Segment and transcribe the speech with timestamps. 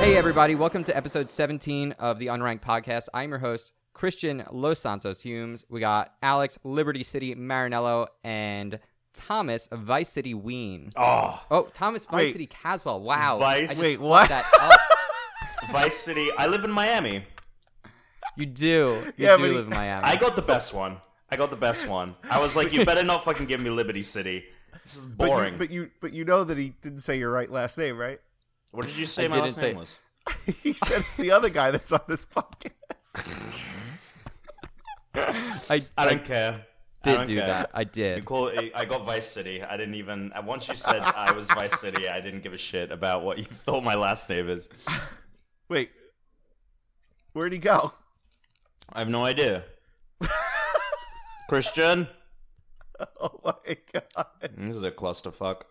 [0.00, 3.08] Hey, everybody, welcome to episode 17 of the Unranked Podcast.
[3.14, 5.64] I'm your host, Christian Los Santos Humes.
[5.70, 8.78] We got Alex, Liberty City, Marinello, and
[9.14, 10.92] Thomas, Vice City Ween.
[10.96, 12.32] Oh, Oh, Thomas, Vice Wait.
[12.32, 13.00] City, Caswell.
[13.00, 13.38] Wow.
[13.38, 14.28] Vice- Wait, what?
[14.28, 14.44] That.
[15.72, 16.28] Vice City.
[16.36, 17.24] I live in Miami.
[18.36, 19.02] You do.
[19.16, 20.04] You Yeah, do live in Miami.
[20.04, 20.98] I got the best one.
[21.30, 22.14] I got the best one.
[22.30, 24.44] I was like, you better not fucking give me Liberty City.
[24.86, 25.52] This is But boring.
[25.54, 28.20] you, but you, but you know that he didn't say your right last name, right?
[28.70, 29.96] what did you say I my last say- name was?
[30.62, 32.70] he said it's the other guy that's on this podcast.
[35.70, 36.52] I, I don't care.
[37.04, 37.46] I did don't do care.
[37.46, 37.70] that.
[37.74, 38.24] I You did.
[38.24, 39.60] call I got Vice City.
[39.62, 40.32] I didn't even.
[40.32, 43.38] Uh, once you said I was Vice City, I didn't give a shit about what
[43.38, 44.68] you thought my last name is.
[45.68, 45.90] Wait,
[47.32, 47.92] where'd he go?
[48.92, 49.64] I have no idea.
[51.48, 52.08] Christian,
[53.20, 55.62] Oh my god, this is a clusterfuck.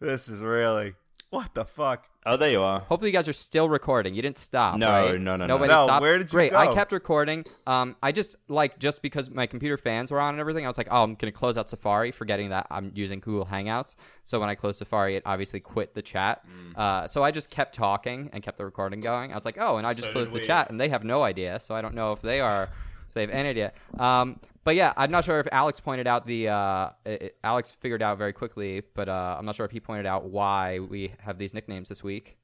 [0.00, 0.94] this is really
[1.30, 2.06] what the fuck.
[2.26, 2.78] Oh, there you are.
[2.80, 4.14] Hopefully, you guys are still recording.
[4.14, 4.78] You didn't stop.
[4.78, 5.20] No, right?
[5.20, 5.46] no, no, no.
[5.46, 6.00] Nobody No, stopped.
[6.00, 6.54] where did you Great.
[6.54, 7.44] I kept recording.
[7.66, 10.64] Um, I just like just because my computer fans were on and everything.
[10.64, 13.96] I was like, oh, I'm gonna close out Safari, forgetting that I'm using Google Hangouts.
[14.22, 16.42] So when I closed Safari, it obviously quit the chat.
[16.48, 16.78] Mm.
[16.78, 19.32] Uh, so I just kept talking and kept the recording going.
[19.32, 21.22] I was like, oh, and I just So closed the chat, and they have no
[21.24, 21.60] idea.
[21.60, 22.64] So I don't know if they are.
[23.08, 23.72] if They have any idea.
[23.98, 26.48] Um, but yeah, I'm not sure if Alex pointed out the.
[26.48, 29.80] Uh, it, it- Alex figured out very quickly, but uh, I'm not sure if he
[29.80, 32.36] pointed out why we have these nicknames this week.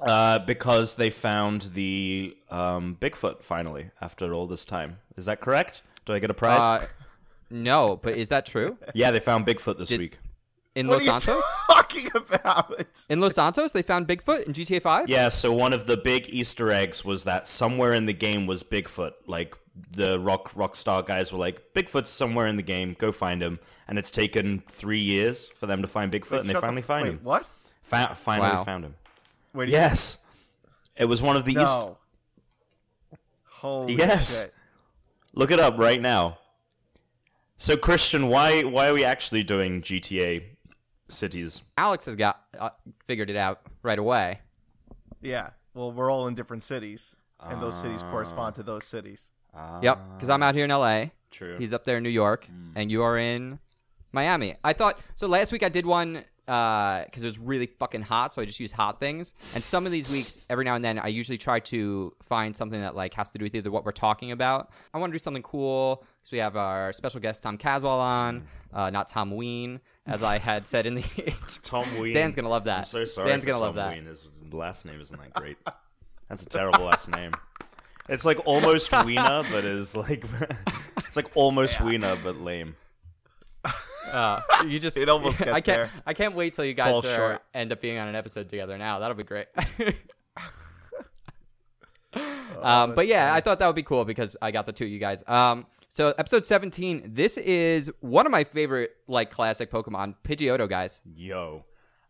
[0.00, 4.98] Uh, because they found the um, Bigfoot finally after all this time.
[5.16, 5.82] Is that correct?
[6.06, 6.82] Do I get a prize?
[6.82, 6.86] Uh,
[7.50, 8.78] no, but is that true?
[8.94, 10.18] yeah, they found Bigfoot this did- week.
[10.74, 11.44] In What Los are you Santos?
[11.90, 12.80] talking about?
[13.08, 15.08] In Los Santos, they found Bigfoot in GTA 5?
[15.08, 18.62] Yeah, so one of the big Easter eggs was that somewhere in the game was
[18.62, 19.12] Bigfoot.
[19.26, 19.56] Like
[19.92, 22.94] the rock rockstar guys were like, Bigfoot's somewhere in the game.
[22.98, 23.58] Go find him.
[23.88, 26.82] And it's taken three years for them to find Bigfoot, and they Shut the- finally
[26.82, 27.20] find wait, him.
[27.22, 27.50] What?
[27.82, 28.64] Fa- finally Wow.
[28.64, 28.94] found him.
[29.52, 30.24] Where do you- Yes,
[30.96, 31.62] it was one of the Easter.
[31.64, 31.96] No.
[33.44, 34.42] Holy Yes.
[34.42, 34.54] shit.
[35.34, 36.38] Look it up right now.
[37.56, 40.42] So Christian, why why are we actually doing GTA
[41.12, 41.62] cities?
[41.76, 42.70] Alex has got uh,
[43.06, 44.40] figured it out right away.
[45.22, 45.50] Yeah.
[45.74, 48.10] Well, we're all in different cities, and those cities Ah.
[48.10, 49.30] correspond to those cities.
[49.82, 51.06] Yep, because I'm out here in LA.
[51.30, 51.56] True.
[51.58, 53.58] He's up there in New York, and you are in
[54.12, 54.56] Miami.
[54.64, 55.26] I thought so.
[55.26, 58.74] Last week I did one because it was really fucking hot, so I just used
[58.74, 59.34] hot things.
[59.54, 62.80] And some of these weeks, every now and then, I usually try to find something
[62.80, 64.70] that like has to do with either what we're talking about.
[64.92, 68.48] I want to do something cool because we have our special guest Tom Caswell on,
[68.72, 71.04] uh, not Tom Ween, as I had said in the.
[71.62, 72.14] Tom Ween.
[72.14, 72.78] Dan's gonna love that.
[72.78, 73.28] I'm so sorry.
[73.30, 73.94] Dan's gonna Tom love that.
[73.94, 74.06] Ween.
[74.06, 75.56] His his last name isn't that great.
[76.28, 77.32] That's a terrible last name.
[78.08, 80.24] It's like almost Wiener, but is like
[80.98, 82.74] it's like almost Wiener, but lame.
[84.12, 85.64] Uh, you just It almost gets I can't.
[85.64, 85.90] there.
[86.06, 87.42] I can't wait till you guys Falls are, short.
[87.54, 88.76] end up being on an episode together.
[88.78, 89.46] Now that'll be great.
[92.12, 94.84] Oh, um, but yeah, I thought that would be cool because I got the two
[94.84, 95.22] of you guys.
[95.28, 97.02] Um, so episode seventeen.
[97.14, 101.00] This is one of my favorite like classic Pokemon, Pidgeotto, guys.
[101.14, 101.64] Yo,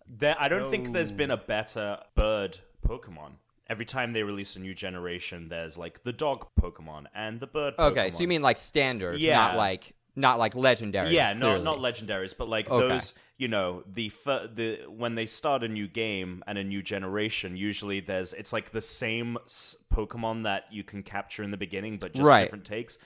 [0.08, 3.32] there, I don't think there's been a better bird Pokemon.
[3.68, 7.74] Every time they release a new generation, there's like the dog Pokemon and the bird.
[7.78, 9.36] Okay, so you mean like standard, Yeah.
[9.36, 11.10] not like not like legendary.
[11.10, 11.64] Yeah, no, clearly.
[11.64, 12.88] not legendaries, but like Okay.
[12.88, 16.82] those, you know, the fir- the when they start a new game and a new
[16.82, 19.38] generation, usually there's it's like the same
[19.92, 22.42] Pokemon that you can capture in the beginning, but just Right.
[22.44, 22.98] different takes.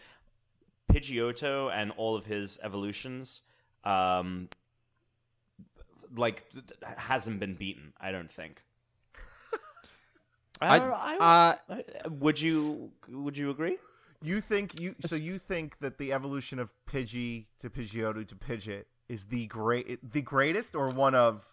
[0.92, 3.40] Pidgeotto and all of his evolutions,
[3.84, 4.48] um,
[6.14, 6.44] like
[6.82, 7.92] hasn't been beaten.
[8.00, 8.62] I don't think.
[10.60, 11.74] I, I- uh,
[12.04, 13.76] I- would you would you agree?
[14.24, 18.84] You think you so you think that the evolution of Pidgey to Pidgeotto to Pidgeot
[19.08, 21.46] is the great the greatest or one of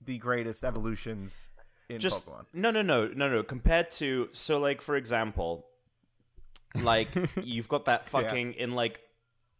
[0.00, 1.50] the greatest evolutions
[1.88, 2.44] in just Pokemon?
[2.52, 3.42] no no no no no.
[3.42, 5.66] Compared to so like for example
[6.80, 7.08] like
[7.42, 9.00] you've got that fucking in like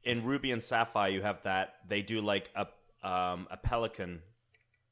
[0.05, 2.67] in ruby and sapphire you have that they do like a
[3.09, 4.23] um a pelican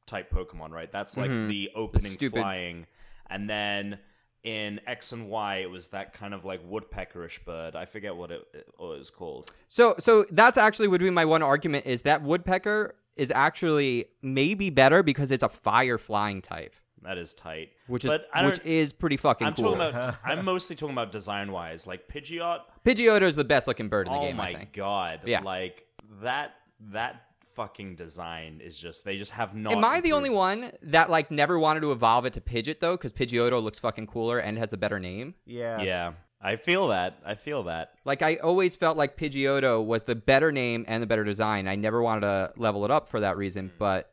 [0.06, 0.91] type pokemon right?
[0.91, 2.86] That's like the opening stupid- flying.
[3.30, 3.98] And then
[4.44, 8.30] in x and y it was that kind of like woodpeckerish bird i forget what
[8.33, 12.22] it, it was called So so that's actually would be my one argument is that
[12.22, 18.04] woodpecker is actually maybe better because it's a fire flying type, that is tight which
[18.04, 19.77] is but I which is pretty fucking I'm cool.
[19.77, 20.16] talking about.
[20.24, 21.86] I'm mostly talking about design wise.
[21.86, 24.36] Like Pidgeot, Pidgeotto is the best looking bird in the oh game.
[24.36, 24.72] my I think.
[24.72, 25.41] god Yeah.
[25.42, 25.84] like
[26.22, 26.54] that
[26.92, 27.22] that
[27.54, 30.15] fucking design is just they just have not Am I the improved.
[30.15, 32.97] only one that like never wanted to evolve it to Pidgeot though?
[32.97, 35.34] Because Pidgeotto looks fucking cooler and has the better name.
[35.47, 35.83] Yeah.
[35.83, 36.13] yeah
[36.45, 40.51] i feel that i feel that Like I always felt like Pidgeotto was the better
[40.51, 41.69] name and the better design.
[41.69, 43.78] I never wanted to level it up for that reason, Mm.
[43.78, 44.09] but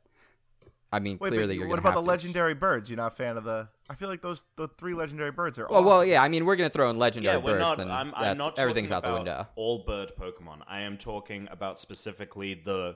[0.91, 2.07] I mean, Wait, clearly you're what about have the to.
[2.07, 2.89] legendary birds?
[2.89, 3.67] You're not a fan of the?
[3.91, 5.67] I feel like those the three legendary birds are.
[5.69, 5.85] Well, awesome.
[5.87, 6.21] well, yeah.
[6.23, 7.61] I mean, we're gonna throw in legendary Yeah, we're birds.
[7.61, 7.77] not.
[7.77, 8.57] then I'm, I'm not.
[8.57, 9.47] everything's out talking the window.
[9.55, 10.61] All bird Pokemon.
[10.67, 12.95] I am talking about specifically the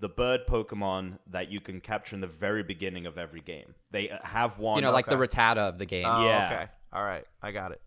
[0.00, 3.74] the bird Pokemon that you can capture in the very beginning of every game.
[3.90, 4.76] They uh, have one.
[4.76, 5.26] You know, like the okay.
[5.36, 6.06] Rattata of the game.
[6.08, 6.50] Oh, yeah.
[6.52, 6.66] Okay.
[6.92, 7.24] All right.
[7.42, 7.80] I got it.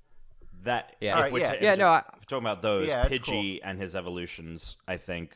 [0.63, 0.95] that.
[1.01, 1.11] Yeah.
[1.11, 1.47] if Alright, we're yeah.
[1.47, 2.87] ta- Yeah, we're- no, I- if we're talking about those.
[2.87, 5.35] Yeah, it's Pidgey and his evolutions, I think,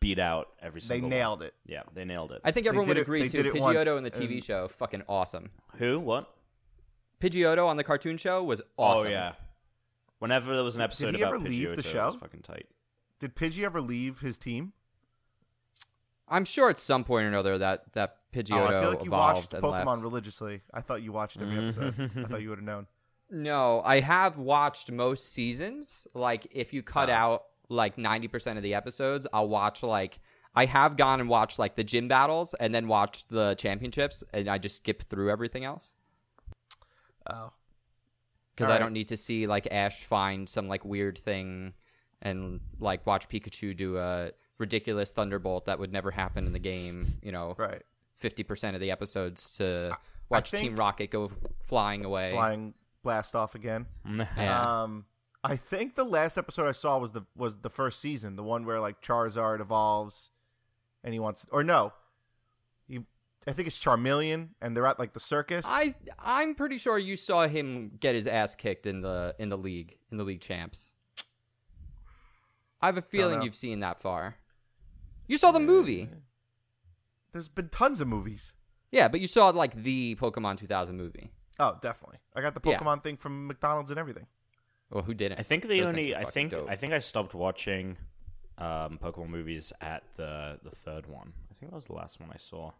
[0.00, 1.08] beat out every single.
[1.10, 1.48] They nailed one.
[1.48, 1.54] it.
[1.66, 2.40] Yeah, they nailed it.
[2.44, 3.42] I think everyone would it- agree too.
[3.42, 5.50] did it Pidgeotto in the TV and- show, fucking awesome.
[5.76, 6.00] Who?
[6.00, 6.34] What?
[7.20, 9.06] Pidgeotto on the cartoon show was awesome.
[9.06, 9.32] Oh yeah.
[10.18, 12.06] Whenever there was an episode did he about ever leave the Pidgeotto, it show?
[12.06, 12.66] was fucking tight.
[13.20, 14.72] Did Pidgey ever leave his team?
[16.32, 19.10] I'm sure at some point or another that that Pidgeotto oh, I feel like you
[19.10, 20.02] watched Pokemon left.
[20.02, 20.62] religiously.
[20.72, 21.82] I thought you watched every mm-hmm.
[21.84, 22.10] episode.
[22.16, 22.86] I thought you would have known.
[23.34, 26.06] No, I have watched most seasons.
[26.12, 27.14] Like if you cut Oh.
[27.14, 30.18] out like 90% of the episodes, I'll watch like
[30.54, 34.48] I have gone and watched like the gym battles and then watched the championships and
[34.48, 35.94] I just skip through everything else
[37.26, 37.52] Oh,
[38.54, 38.80] because I Alright.
[38.80, 41.72] don't need to see like Ash find some like weird thing
[42.20, 47.18] and like watch Pikachu do a ridiculous thunderbolt that would never happen in the game,
[47.22, 47.82] you know, right.
[48.22, 49.96] 50% of the episodes to
[50.28, 51.30] watch Team Rocket go
[51.64, 52.32] flying away.
[52.32, 53.86] Flying blast off again.
[54.36, 54.82] Yeah.
[54.82, 55.06] Um,
[55.44, 58.64] I think the last episode I saw was the was the first season, the one
[58.64, 60.30] where like Charizard evolves,
[61.02, 61.92] and he wants or no,
[62.86, 63.00] he
[63.44, 65.66] I think it's Charmeleon, and they're at like the circus.
[65.66, 69.58] I I'm pretty sure you saw him get his ass kicked in the in the
[69.58, 70.94] league in the league champs.
[72.80, 74.36] I have a feeling you've seen that far.
[75.32, 76.10] You saw the movie,
[77.32, 78.52] There's been tons of movies.
[78.90, 81.30] yeah, but you saw like the Pokemon 2000 movie.
[81.58, 82.18] Oh, definitely.
[82.36, 82.78] I got the Yeah.
[82.78, 84.26] Pokemon thing from McDonald's and everything.
[84.90, 85.38] Well, who didn't?
[85.38, 86.68] I think the Those only I think dope.
[86.68, 87.96] I think I stopped watching
[88.58, 91.32] um, Pokemon movies at the the third one.
[91.50, 92.72] I think that was the last one I saw.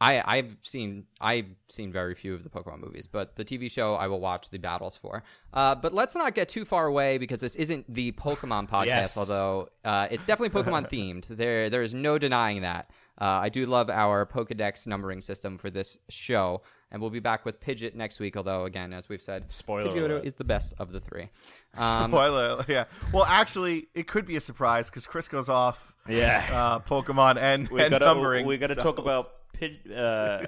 [0.00, 3.94] I I've seen I've seen very few of the Pokemon movies, but the TV show
[3.96, 5.22] I will watch the battles for.
[5.52, 9.16] Uh, but let's not get too far away because this isn't the Pokemon podcast, Yes.
[9.18, 11.24] although uh, it's definitely Pokemon themed.
[11.28, 12.90] There there is no denying that.
[13.20, 17.44] Uh, I do love our Pokedex numbering system for this show, and we'll be back
[17.44, 18.34] with Pidgeot next week.
[18.38, 20.24] Although again, as we've said, Spoiler Pidgeotto alert.
[20.24, 21.28] is the best of the three.
[21.76, 22.86] Um, Spoiler, yeah.
[23.12, 27.68] Well, actually, it could be a surprise because Chris goes off Yeah, uh, Pokemon and,
[27.68, 28.44] we and gotta numbering.
[28.44, 30.46] we gotta so- talk about Pid, uh,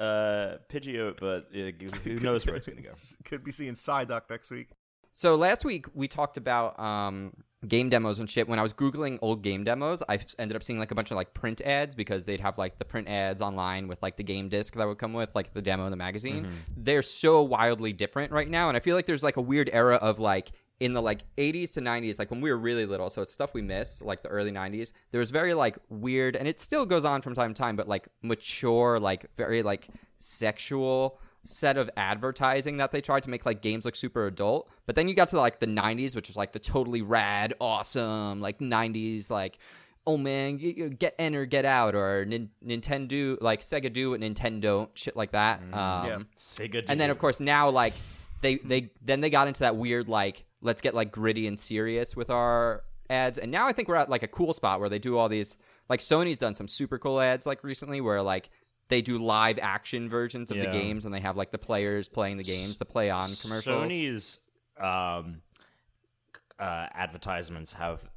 [0.00, 2.90] uh, Pidgeot, but uh, who knows where it's gonna go.
[3.24, 4.68] Could be seeing Psyduck next week.
[5.14, 7.32] So last week we talked about um,
[7.66, 8.48] game demos and shit.
[8.48, 11.16] When I was googling old game demos, I ended up seeing like a bunch of
[11.16, 14.48] like print ads because they'd have like the print ads online with like the game
[14.48, 16.48] disc that would come with like the demo in the magazine.
[16.76, 19.96] They're so wildly different right now, and I feel like there's like a weird era
[19.96, 23.22] of like in the like 80s to 90s like when we were really little so
[23.22, 26.58] it's stuff we missed like the early 90s there was very like weird and it
[26.58, 29.86] still goes on from time to time but like mature like very like
[30.18, 34.96] sexual set of advertising that they tried to make like games look super adult but
[34.96, 38.58] then you got to like the 90s which was like the totally rad awesome like
[38.58, 39.58] 90s like
[40.04, 44.10] oh man you, you get in or get out or Nin- nintendo like sega do
[44.10, 46.18] what nintendo shit like that um yeah.
[46.36, 47.94] Sega, and then of course now like
[48.42, 52.14] they they then they got into that weird like let's get like gritty and serious
[52.14, 54.98] with our ads and now i think we're at like a cool spot where they
[54.98, 55.56] do all these
[55.88, 58.50] like sony's done some super cool ads like recently where like
[58.88, 62.36] they do live action versions of the games and they have like the players playing
[62.36, 64.38] the games the play on commercials Sony's
[64.78, 65.40] um,
[66.58, 68.08] uh, advertisements have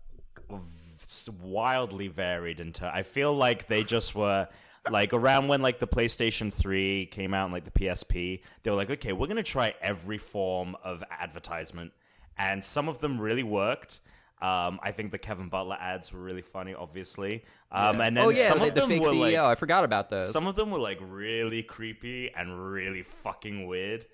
[1.41, 2.85] wildly varied into.
[2.85, 4.47] I feel like they just were
[4.89, 8.77] like around when like the PlayStation 3 came out and like the PSP, they were
[8.77, 11.91] like, okay, we're gonna try every form of advertisement,
[12.37, 13.99] and some of them really worked.
[14.41, 17.45] Um, I think the Kevin Butler ads were really funny, obviously.
[17.71, 19.55] Um, and then oh yeah some the, of the them fake were ceo like i
[19.55, 24.05] forgot about those some of them were like really creepy and really fucking weird.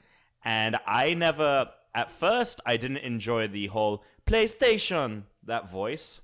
[0.43, 6.21] And I never, at first, I didn't enjoy the whole PlayStation, that voice.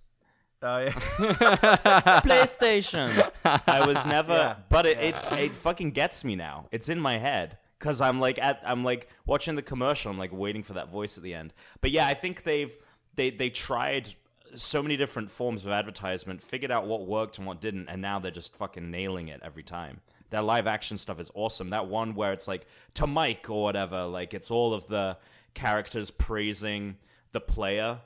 [0.62, 0.92] Uh, yeah.
[2.22, 3.32] PlayStation.
[3.46, 4.56] I was never, Yeah.
[4.70, 6.68] but it, it, it fucking gets me now.
[6.72, 7.58] It's in my head.
[7.80, 10.10] Cause I'm like at I'm like watching the commercial.
[10.10, 11.54] I'm like waiting for that voice at the end.
[11.80, 12.76] But yeah, I think they've
[13.14, 14.16] they they tried
[14.56, 18.18] so many different forms of advertisement, figured out what worked and what didn't, and now
[18.18, 20.02] they're just fucking nailing it every time.
[20.32, 21.70] Their live action stuff is awesome.
[21.70, 25.18] That one where it's like to Mike or whatever, like it's all of the
[25.54, 26.98] characters praising
[27.32, 28.00] the player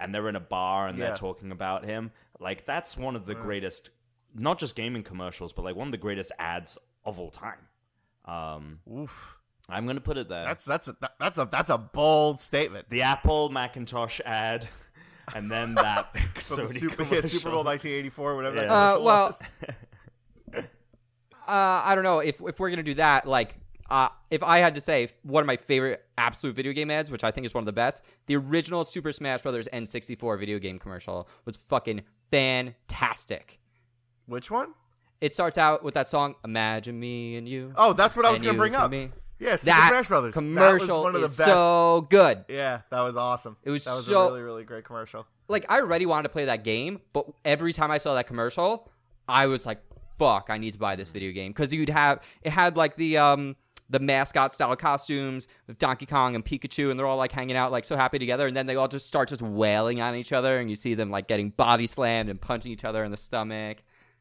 [0.00, 1.06] and they're in a bar and Yeah.
[1.08, 2.10] they're talking about him.
[2.40, 3.90] Like that's one of the greatest
[4.34, 7.58] not just gaming commercials, but like one of the greatest ads of all time.
[8.24, 9.36] Um Oof.
[9.68, 10.44] I'm gonna put it there.
[10.44, 12.90] That's that's a, that's a that's a bold statement.
[12.90, 14.68] the Apple Macintosh ad,
[15.34, 17.28] and then that From the Super, yeah, commercial.
[17.30, 18.56] Super Bowl 1984, whatever.
[18.56, 18.72] that Yeah.
[18.72, 20.64] uh, commercial well was.
[21.46, 23.26] uh, I don't know if if we're gonna do that.
[23.26, 23.56] Like,
[23.90, 27.24] uh, if I had to say one of my favorite absolute video game ads, which
[27.24, 30.78] I think is one of the best, the original Super Smash Brothers N64 video game
[30.78, 33.58] commercial was fucking fantastic.
[34.26, 34.74] Which one?
[35.20, 38.40] It starts out with that song "Imagine Me and You." Oh, that's what I was
[38.40, 38.90] gonna bring up.
[38.90, 39.10] Me.
[39.38, 40.34] Yeah, Super That Smash Brothers.
[40.34, 41.48] commercial that was one of the is best.
[41.50, 42.44] so good.
[42.48, 43.56] Yeah, that was awesome.
[43.64, 45.26] It was that was so- a really really great commercial.
[45.48, 48.88] like I already wanted to play that game, but every time I saw that commercial,
[49.28, 49.82] I was like,
[50.18, 53.18] "Fuck, I need to buy this video game." Because you'd have it had like the
[53.18, 53.56] um
[53.90, 57.72] the mascot style costumes with Donkey Kong and Pikachu, and they're all like hanging out
[57.72, 60.58] like so happy together, and then they all just start just wailing on each other,
[60.58, 63.78] and you see them like getting body slammed and punching each other in the stomach.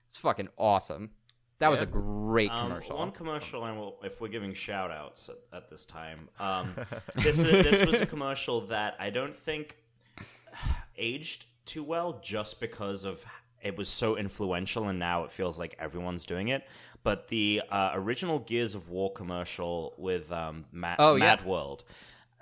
[0.07, 1.11] It's fucking awesome.
[1.59, 1.91] That was a Yeah.
[1.91, 2.97] great Um, commercial.
[2.97, 6.73] one commercial, and we'll, if we're giving shout outs at, at this time, um,
[7.17, 9.77] this, this was a commercial that I don't think
[10.97, 13.25] aged too well just because of
[13.61, 16.63] it was so influential and now it feels like everyone's doing it.
[17.03, 21.41] But the uh, original Gears of War commercial with um, Mad, Oh, yeah.
[21.43, 21.83] World,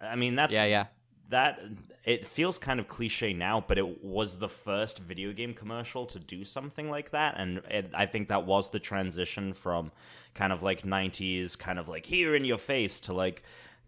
[0.01, 0.85] I mean, that's yeah, yeah.
[1.29, 1.59] that
[2.03, 6.19] it feels kind of cliche now, but it was the first video game commercial to
[6.19, 9.91] do something like that, and it, I think that was the transition from
[10.33, 13.43] kind of like '90s, kind of like here in your face, to like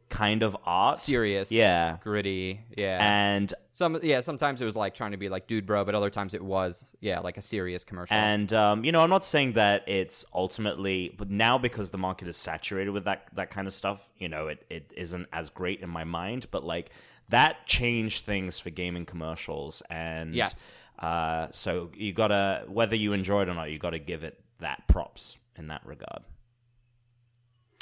[0.09, 1.97] kind of art, Serious, yeah.
[2.01, 2.97] gritty, yeah.
[3.01, 6.09] And Some yeah, sometimes it was like trying to be like dude bro, but other
[6.09, 8.15] times it was yeah, like a serious commercial.
[8.17, 12.27] and um, you know, I'm not saying that it's ultimately, but now because the market
[12.27, 15.81] is saturated with that that kind of stuff, you know, it, it isn't as great
[15.81, 16.47] in my mind.
[16.51, 16.89] But like
[17.29, 20.69] that changed things for gaming commercials, and Yes.
[20.97, 24.87] uh, so you gotta whether you enjoy it or not, you gotta give it that
[24.87, 26.23] props in that regard.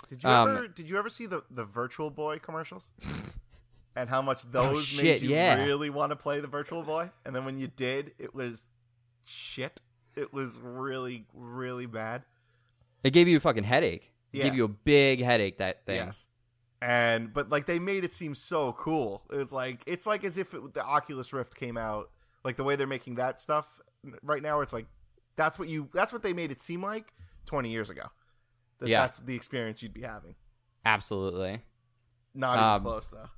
[0.08, 2.90] Did you Um, ever did you ever see the the Virtual Boy commercials?
[3.96, 5.64] and how much those Oh, shit, made you yeah.
[5.66, 7.10] really want to play the Virtual Boy?
[7.26, 8.68] And then when you did, it was
[9.24, 9.82] shit.
[10.16, 12.24] It was really really bad.
[13.04, 14.12] it gave you a fucking headache.
[14.34, 14.44] It Yeah.
[14.46, 15.58] gave you a big headache.
[15.60, 15.98] That thing.
[15.98, 16.26] Yes.
[16.82, 19.24] And but like they made it seem so cool.
[19.32, 22.12] It was like it's like as if it, the Oculus Rift came out,
[22.44, 23.66] like the way they're making that stuff
[24.22, 24.62] right now.
[24.62, 24.86] It's like
[25.36, 27.14] that's what you that's what they made it seem like
[27.48, 28.04] 20 years ago.
[28.79, 29.01] That Yeah.
[29.01, 30.36] that's the experience you'd be having.
[30.86, 31.62] Absolutely.
[32.34, 33.29] Not even Um, close though.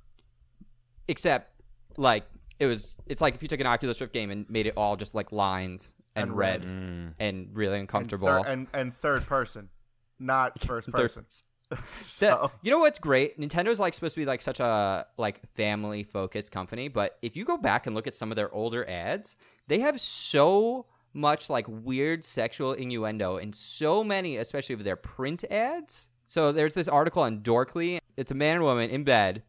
[1.08, 1.60] Except
[1.96, 2.24] like
[2.58, 2.98] it was.
[3.06, 5.32] It's like if you took an Oculus Rift game and made it all just like
[5.32, 7.14] lines and, And red, red.
[7.18, 8.28] and really And, uncomfortable.
[8.28, 9.70] thir- and and third person,
[10.18, 11.24] not first person.
[11.70, 13.38] That- so, you know what's great?
[13.38, 17.44] Nintendo's like supposed to be like such a like family focused company, but if you
[17.44, 19.36] go back and look at some of their older ads,
[19.68, 25.44] they have so much like weird sexual innuendo in so many, especially of their print
[25.50, 26.08] ads.
[26.26, 27.98] So there's this article on Dorkly.
[28.16, 29.42] It's a man and woman in bed,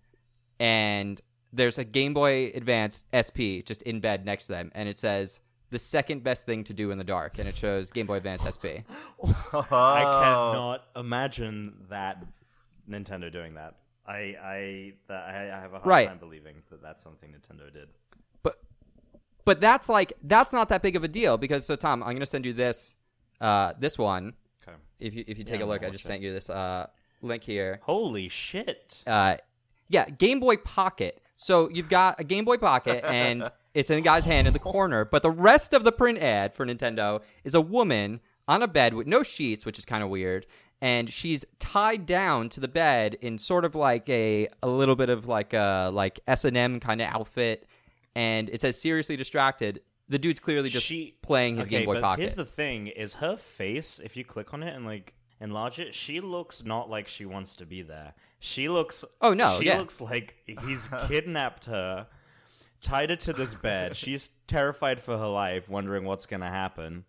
[0.59, 1.21] and
[1.53, 5.39] there's a Game Boy Advance SP just in bed next to them, and it says
[5.69, 8.43] the second best thing to do in the dark, and it shows Game Boy Advance
[8.43, 8.81] SP.
[9.53, 9.67] Oh.
[9.69, 10.99] I cannot oh.
[11.01, 12.25] imagine that
[12.89, 13.75] Nintendo doing that.
[14.07, 16.07] I I that, I, I have a hard Right.
[16.07, 17.89] time believing that that's something Nintendo did.
[19.45, 22.25] But that's like that's not that big of a deal because so Tom, I'm gonna
[22.25, 22.95] send you this
[23.39, 24.33] uh this one
[24.67, 24.77] Okay.
[24.99, 25.83] if you if you take Yeah, a look.
[25.83, 26.07] I'll just it.
[26.07, 26.87] sent you this uh
[27.21, 27.79] link here.
[27.83, 29.03] Holy shit!
[29.07, 29.37] Uh
[29.89, 31.21] yeah, Game Boy Pocket.
[31.35, 34.59] So you've got a Game Boy Pocket and it's in the guy's hand in the
[34.59, 38.67] corner, but the rest of the print ad for Nintendo is a woman on a
[38.67, 40.45] bed with no sheets, which is kind of weird.
[40.81, 45.09] And she's tied down to the bed in sort of like a a little bit
[45.09, 47.67] of like a like S and M kind of outfit,
[48.15, 49.81] and it says seriously distracted.
[50.09, 52.21] The dude's clearly just she playing his okay, Game Boy but Pocket.
[52.21, 53.99] Here's the thing: is her face.
[54.03, 57.55] If you click on it and like enlarge it, she looks not like she wants
[57.57, 58.13] to be there.
[58.39, 59.05] She looks.
[59.21, 59.77] Oh, no, She yeah.
[59.77, 62.07] looks like he's kidnapped her,
[62.81, 63.95] tied her to this bed.
[63.97, 67.05] She's terrified for her life, wondering what's gonna happen.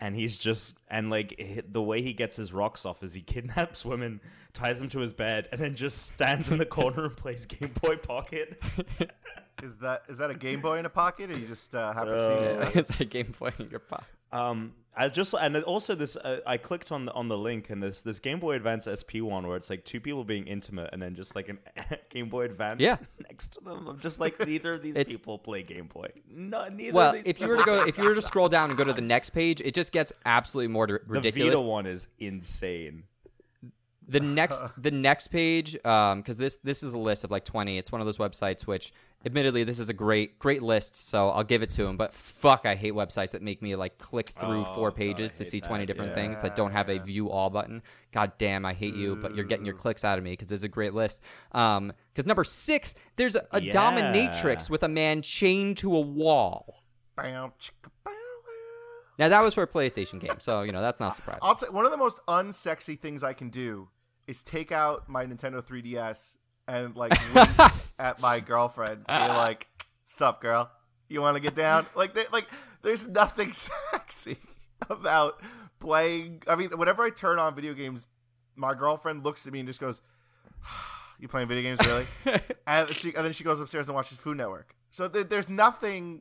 [0.00, 3.84] And he's just and like the way he gets his rocks off is he kidnaps
[3.84, 4.20] women,
[4.52, 7.72] ties them to his bed, and then just stands in the corner and plays Game
[7.82, 8.62] Boy Pocket.
[9.62, 12.12] Is that is that a Game Boy in a pocket, or you just uh, happen
[12.12, 12.76] to Uh, see it?
[12.76, 14.06] it's like a Game Boy in your pocket.
[14.30, 17.82] Um, I just and also this uh, I clicked on the on the link and
[17.82, 21.00] this this Game Boy Advance SP one where it's like two people being intimate and
[21.00, 21.58] then just like an
[22.10, 22.96] Game Boy Advance Yeah.
[23.28, 23.86] next to them.
[23.88, 26.08] I'm just like neither of these It's- people play Game Boy.
[26.28, 26.92] No, neither.
[26.94, 28.76] Well, of these if you were to go, if you were to scroll down and
[28.78, 31.08] go to the next page, it just gets absolutely more ridiculous.
[31.08, 31.54] the ridiculous.
[31.54, 33.04] Vita one is insane.
[34.08, 37.76] The next the next page um because this this is a list of like 20
[37.78, 38.92] it's one of those websites which
[39.26, 42.64] admittedly this is a great great list so i'll give it to him but fuck
[42.64, 45.50] i hate websites that make me like click through Oh, four God, pages to hate
[45.50, 46.14] see 20 different yeah.
[46.14, 49.44] things that don't have a view all button god damn i hate you but you're
[49.44, 51.20] getting your clicks out of me because there's a great list
[51.52, 53.72] um because number six there's a, a Yeah.
[53.72, 56.82] dominatrix with a man chained to a wall
[57.16, 58.12] Bow, chicka, bow.
[59.18, 61.40] Now that was for a PlayStation game, so you know that's not surprising.
[61.42, 63.88] I'll say one of the most unsexy things I can do
[64.28, 66.36] is take out my Nintendo 3DS
[66.68, 67.18] and like
[67.98, 69.66] at my girlfriend, be like,
[70.04, 70.70] "Sup, girl?
[71.08, 72.46] You want to get down?" Like, they, like,
[72.82, 73.52] there's nothing
[73.92, 74.36] sexy
[74.88, 75.42] about
[75.80, 76.42] playing.
[76.46, 78.06] I mean, whenever I turn on video games,
[78.54, 80.02] my girlfriend looks at me and just goes,
[81.18, 82.06] "You playing video games, really?"
[82.66, 84.74] and she and then she goes upstairs and watches Food Network.
[84.90, 86.20] So there, there's nothing.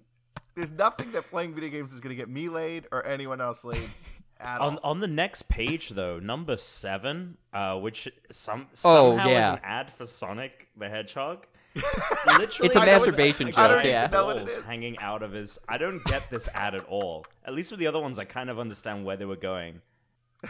[0.56, 3.64] There's nothing that playing video games is going to get me laid or anyone else
[3.64, 3.92] laid
[4.40, 4.68] at all.
[4.70, 9.52] On on the next page though, number seven, uh, which some Oh, somehow yeah.
[9.54, 11.46] is an ad for Sonic the Hedgehog.
[12.26, 14.08] Literally, It's a masturbation a joke, guy's yeah.
[14.08, 15.60] know what it balls hanging out of his.
[15.70, 17.26] I don't get this ad at all.
[17.46, 19.82] At least with the other ones, I kind of understand where they were going,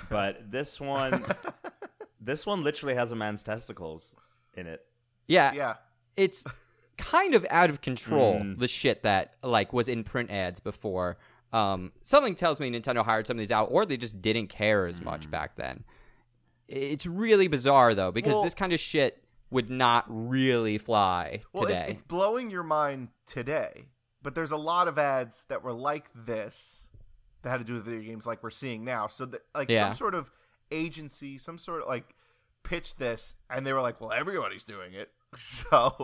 [0.10, 1.26] but this one,
[2.22, 4.16] this one literally has a man's testicles
[4.56, 4.86] in it.
[5.28, 5.74] yeah, yeah.
[6.16, 6.46] it's
[6.98, 8.58] kind of out of control Mm.
[8.60, 11.18] the shit that like was in print ads before
[11.54, 14.86] um something tells me nintendo hired some of these out or they just didn't care
[14.86, 15.06] as Mm.
[15.06, 15.84] much back then
[16.68, 21.64] it's really bizarre though because Well- this kind of shit would not really fly Well,
[21.64, 23.86] today it's blowing your mind today,
[24.22, 26.90] but there's a lot of ads that were like this
[27.44, 29.08] that had to do with video games, like we're seeing now.
[29.08, 29.84] So, that, like Yeah.
[29.92, 30.30] some sort of
[30.70, 32.14] agency, some sort of like
[32.64, 35.14] pitched this, and they were like, "Well, everybody's doing it,
[35.70, 35.96] so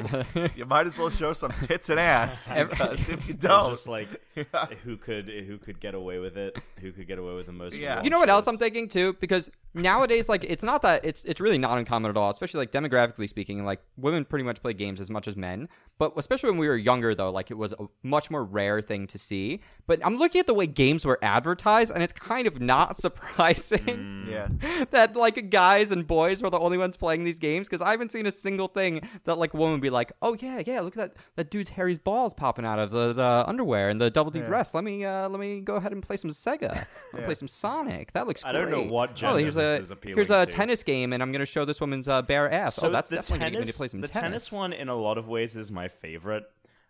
[0.56, 4.08] you might as well show some tits and ass because if you don't, just like
[4.36, 4.66] Yeah.
[4.84, 6.60] who could who could get away with it?
[6.80, 7.76] Who could get away with the most?
[7.76, 8.04] Yeah.
[8.04, 8.48] You know what else?
[8.48, 9.14] I'm thinking too?
[9.20, 12.72] Because nowadays, like, it's not that it's it's really not uncommon at all, especially like
[12.72, 13.64] demographically speaking.
[13.66, 15.70] Like, women pretty much play games as much as men.
[16.00, 19.06] But especially when we were younger, though, like it was a much more rare thing
[19.08, 19.62] to see.
[19.86, 22.98] But I'm looking at the way games were advertised, and it's kind of not
[23.48, 24.48] surprising yeah,
[24.92, 27.68] that like guys and boys were the only ones playing these games.
[27.68, 30.36] Because I haven't seen a single thing that like a woman would be like, "Oh
[30.40, 33.90] yeah, yeah, look at that that dude's hairy balls popping out of the, the underwear
[33.90, 34.48] and the double D Yeah.
[34.48, 34.74] breast.
[34.74, 36.86] Let me uh, let me go ahead and play some Sega.
[37.16, 37.26] Yeah.
[37.26, 38.12] play some Sonic.
[38.14, 38.44] That looks.
[38.44, 38.90] I don't know great.
[38.92, 40.52] what Oh, gender here's this a here's a to.
[40.52, 42.76] tennis game, and I'm gonna show this woman's uh, bare ass.
[42.76, 44.24] So oh, that's the definitely tennis, getting me to play some the tennis.
[44.26, 46.46] tennis one in a lot of ways is my favorite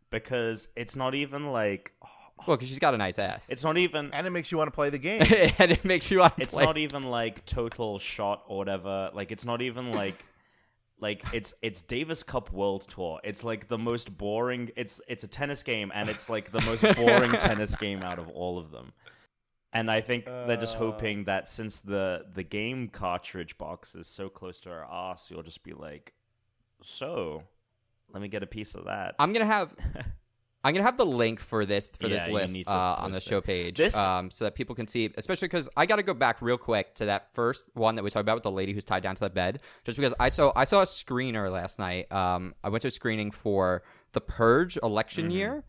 [0.10, 1.94] because it's not even like
[2.48, 4.68] Well, because she's got a nice ass, it's not even and it makes you want
[4.68, 5.22] to play the game.
[5.60, 6.66] and it makes you want it's play.
[6.66, 9.10] not even like total shot or whatever.
[9.14, 10.24] Like it's not even like
[11.00, 13.20] like it's it's Davis Cup World Tour.
[13.24, 14.72] It's like the most boring.
[14.76, 18.30] It's it's a tennis game and it's like the most boring tennis game out of
[18.30, 18.94] all of them.
[19.74, 20.80] And I think they're just Uh.
[20.80, 25.44] hoping that since the the game cartridge box is so close to our ass, you'll
[25.44, 26.14] just be like,
[26.82, 27.44] so
[28.12, 29.16] let me get a piece of that.
[29.20, 29.74] I'm gonna have.
[30.66, 33.42] I'm gonna have the link for this for Yeah, this list uh, on the show
[33.42, 35.12] page, This- um, so that people can see.
[35.18, 38.10] Especially because I got to go back real quick to that first one that we
[38.10, 39.60] talked about with the lady who's tied down to the bed.
[39.84, 42.10] Just because I saw I saw a screener last night.
[42.14, 43.84] Um, I went to a screening for
[44.14, 45.32] the Purge election Mm-hmm.
[45.32, 45.64] year.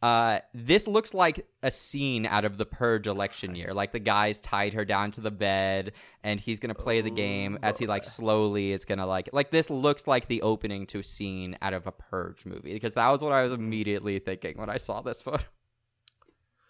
[0.00, 3.74] Uh, this looks like a scene out of the Purge election year.
[3.74, 7.58] Like the guy's tied her down to the bed, and he's gonna play the game
[7.62, 11.04] as he like slowly is gonna like like this looks like the opening to a
[11.04, 14.70] scene out of a Purge movie because that was what I was immediately thinking when
[14.70, 15.42] I saw this photo.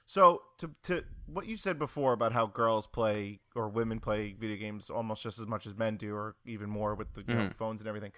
[0.07, 4.57] So to to what you said before about how girls play or women play video
[4.57, 7.51] games almost just as much as men do, or even more with the you know,
[7.59, 8.12] phones and everything.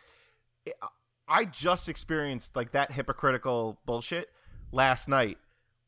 [0.64, 0.77] it-
[1.33, 4.31] I just experienced like that hypocritical bullshit
[4.72, 5.38] last night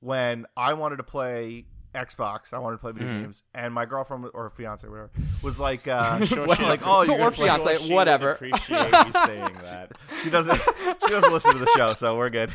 [0.00, 1.64] when I wanted to play
[1.94, 2.52] Xbox.
[2.54, 3.20] I wanted to play video Mhm.
[3.22, 5.10] games, and my girlfriend or fiance, whatever,
[5.42, 8.32] was like, uh, sure she- like, "Oh, you're Or fiance, she whatever.
[8.32, 9.92] appreciate you saying that.
[10.22, 12.50] she doesn't she doesn't listen to the show, so we're good.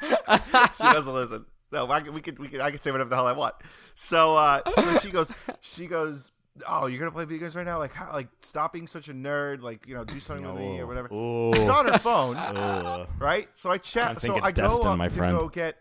[0.02, 1.46] she doesn't listen.
[1.72, 3.54] No, I, can- we could we could I can say whatever the hell I want.
[3.96, 6.30] So uh so she goes she goes,
[6.68, 7.78] "Oh, you're going to play video games right now?
[7.78, 10.78] Like how, like stop being such a nerd, like, you know, do something with me
[10.80, 11.52] or whatever." Ooh.
[11.54, 13.06] She's on her phone, Ooh.
[13.18, 13.48] right?
[13.54, 15.76] So I chat I so it's I go destined, up my to go get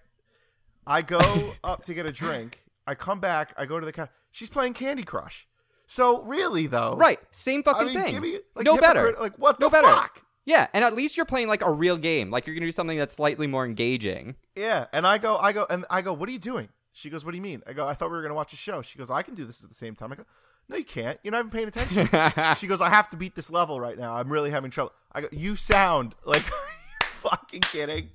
[0.87, 2.61] I go up to get a drink.
[2.87, 4.11] I come back, I go to the cat.
[4.31, 5.47] She's playing Candy Crush.
[5.87, 8.13] So really though, Right, same I fucking mean, thing.
[8.13, 9.15] give me like no better.
[9.19, 9.87] Like what No the better.
[9.87, 10.21] fuck?
[10.47, 12.29] Yeah, and at least you're playing like a real game.
[12.29, 14.35] Like you're gonna do something that's slightly more engaging.
[14.55, 16.13] Yeah, and I go, I go, and I go.
[16.13, 16.69] What are you doing?
[16.93, 17.63] She goes, What do you mean?
[17.67, 18.81] I go, I thought we were gonna watch a show.
[18.83, 20.11] She goes, I can do this at the same time.
[20.11, 20.23] I go,
[20.67, 21.19] No, you can't.
[21.23, 22.07] You're not even paying attention.
[22.57, 24.15] she goes, I have to beat this level right now.
[24.15, 24.93] I'm really having trouble.
[25.11, 26.43] I go, You sound like
[27.01, 28.09] you fucking kidding.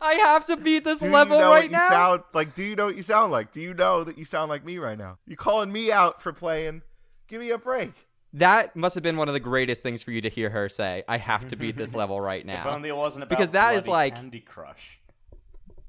[0.00, 1.82] I have to beat this Do level you know right what now.
[1.84, 2.54] you sound like?
[2.54, 3.50] Do you know what you sound like?
[3.52, 5.18] Do you know that you sound like me right now?
[5.26, 6.82] You calling me out for playing?
[7.26, 7.92] Give me a break.
[8.34, 11.02] that must have been one of the greatest things for you to hear her say.
[11.08, 12.58] I have to beat this level right now.
[12.60, 12.70] If now.
[12.74, 14.97] only it wasn't about Because that is bloody like- Candy Crush.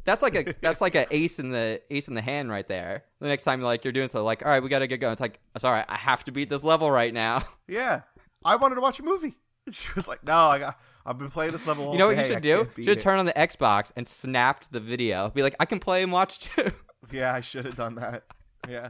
[0.10, 3.04] That's like a that's like an ace in the ace in the hand right there.
[3.20, 5.12] The next time like you're doing something like, all right, we gotta get going.
[5.14, 7.44] It's like, sorry, I have to beat this level right now.
[7.68, 8.02] Yeah,
[8.44, 9.36] I wanted to watch a movie.
[9.68, 10.80] And she was like, No, I got.
[11.06, 11.86] I've been playing this level.
[11.86, 12.24] All you know what day.
[12.28, 12.68] you I should do?
[12.76, 15.30] You should it." turn on the Xbox and snapped the video.
[15.30, 16.72] Be like, I can play and watch too.
[17.12, 18.24] Yeah, I should have done that.
[18.68, 18.90] Yeah.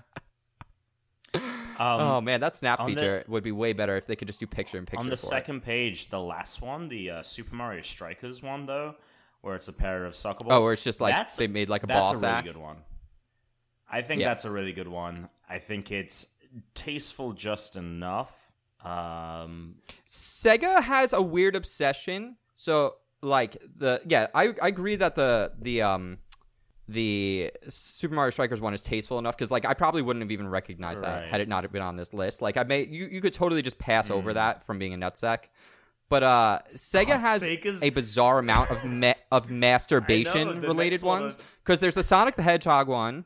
[1.34, 1.42] Um,
[2.02, 4.40] oh man, that snap on the- feature would be way better if they could just
[4.40, 5.00] do picture in picture.
[5.00, 5.30] on the for it.
[5.30, 8.96] second page, the last one, the uh, Super Mario Strikers one, though,
[9.42, 10.36] where it's a pair of balls.
[10.50, 12.14] Oh, where it's just like that's they made like a ball sack.
[12.14, 12.44] that's ball a sack.
[12.46, 12.78] really good one.
[13.92, 14.28] I think Yeah.
[14.30, 15.30] that's a really good one.
[15.50, 16.28] I think it's
[16.76, 18.32] tasteful just enough.
[18.84, 19.76] Um,
[20.08, 22.38] Sega has a weird obsession.
[22.56, 26.20] So like the yeah, I I agree that the the um
[26.88, 30.48] the Super Mario Strikers one is tasteful enough because like I probably wouldn't have even
[30.48, 31.30] recognized that Right.
[31.30, 32.42] had it not been on this list.
[32.42, 34.16] Like I may you you could totally just pass Mm.
[34.16, 35.46] over that from being a nutsack.
[36.10, 41.02] But uh Sega God's has is- a bizarre amount of ma- of masturbation the related
[41.02, 43.26] ones one ones of- because there's the Sonic the Hedgehog one.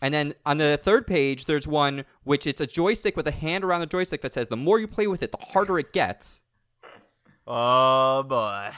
[0.00, 3.64] And then on the third page, there's one which it's a joystick with a hand
[3.64, 6.42] around the joystick that says, "The more you play with it, the harder it gets."
[7.46, 8.70] Oh boy.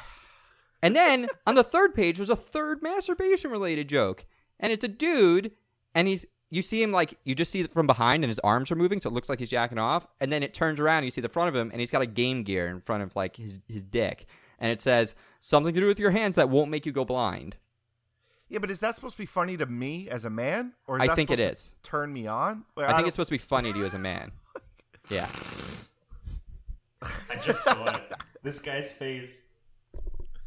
[0.82, 4.26] And then on the third page, there's a third masturbation related joke.
[4.60, 5.52] And it's a dude,
[5.94, 8.70] and he's you see him like you just see it from behind and his arms
[8.70, 10.06] are moving, so it looks like he's jacking off.
[10.20, 12.02] And then it turns around, and you see the front of him, and he's got
[12.02, 14.26] a game gear in front of like his, his dick.
[14.58, 17.56] And it says, Something to do with your hands that won't make you go blind.
[18.48, 21.02] Yeah, but is that supposed to be funny to me as a man, or is
[21.02, 21.76] I that think it supposed is.
[21.82, 22.64] to turn me on?
[22.76, 24.30] Like, I think don't- it's supposed to be funny to you as a man.
[25.10, 25.28] Yeah.
[27.02, 28.02] I just saw it.
[28.42, 29.42] This guy's face.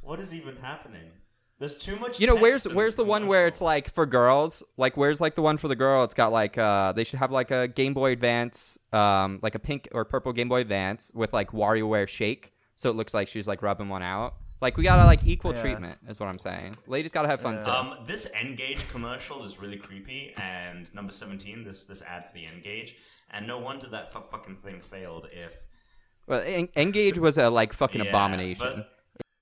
[0.01, 1.11] What is even happening?
[1.59, 2.19] There's too much.
[2.19, 4.61] You know, where's where's this the one where it's like for girls?
[4.77, 6.03] Like where's like the one for the girl?
[6.03, 9.59] It's got like uh they should have like a Game Boy Advance, um, like a
[9.59, 13.47] pink or purple Game Boy Advance with like WarioWare shake, so it looks like she's
[13.47, 14.35] like rubbing one out.
[14.61, 15.61] Like we gotta like equal Yeah.
[15.61, 16.75] treatment is what I'm saying.
[16.85, 17.69] Ladies gotta have fun too.
[17.69, 22.45] Um, this N-Gage commercial is really creepy, and number seventeen, this this ad for the
[22.45, 22.95] N-Gage,
[23.31, 25.27] and no wonder that fu- fucking thing failed.
[25.31, 25.55] If
[26.27, 28.89] Well, En- N-Gage was a like fucking Yeah, abomination, but-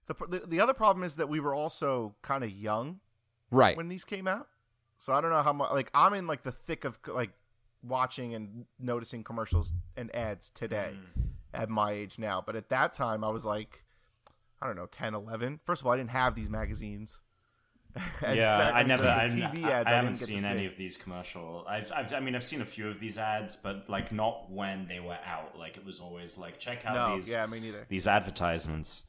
[0.08, 3.00] the, the the other problem is that we were also kind of young
[3.52, 3.76] right?
[3.78, 4.48] when these came out,
[4.98, 5.72] so I don't know how much.
[5.72, 7.32] Like I'm in like the thick of like
[7.84, 11.24] watching and noticing commercials and ads today Mm.
[11.54, 13.84] at my age now, but at that time I was like,
[14.62, 15.60] I don't know, 10, 11.
[15.66, 17.22] First of all, I didn't have these magazines.
[18.22, 19.04] And yeah, I never.
[19.04, 19.88] the I, TV ads.
[19.88, 20.46] I haven't didn't get seen see.
[20.48, 21.64] any of these commercial.
[21.66, 24.86] I've, I've, I mean, I've seen a few of these ads, but like not when
[24.88, 25.58] they were out.
[25.58, 27.30] Like it was always like, check out No, these.
[27.30, 27.86] yeah, me neither.
[27.88, 29.04] these advertisements.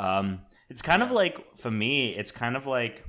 [0.00, 3.04] Um, it's kind of like for me, it's kind of like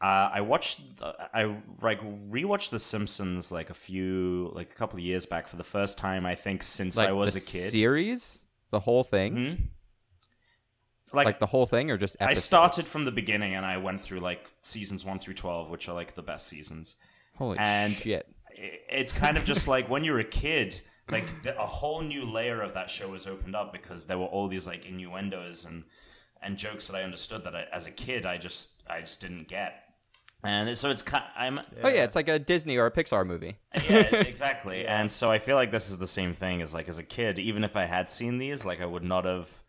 [0.00, 1.44] uh, I watched, the- I
[1.80, 5.64] like rewatched The Simpsons like a few, like a couple of years back for the
[5.64, 6.26] first time.
[6.26, 7.70] I think since Like I was a kid.
[7.70, 8.38] series,
[8.70, 11.16] the whole thing, Hmm?
[11.16, 14.00] like, Like, the whole thing, or just I started from the beginning and I went
[14.00, 16.96] through like seasons one through twelve, which are like the best seasons.
[17.36, 18.26] Holy and- shit!
[18.54, 20.80] It's kind of just like when you're a kid,
[21.12, 24.26] like the, a whole new layer of that show was opened up because there were
[24.26, 25.84] all these like innuendos and
[26.42, 29.48] and jokes that I understood that I, as a kid I just I just didn't
[29.48, 29.74] get.
[30.44, 33.24] And so it's kind Of, I'm Oh yeah, it's like a Disney or a Pixar
[33.24, 33.58] movie.
[33.74, 34.84] yeah, exactly.
[34.86, 37.38] And so I feel like this is the same thing as like as a kid,
[37.38, 39.62] even if I had seen these, like I would not have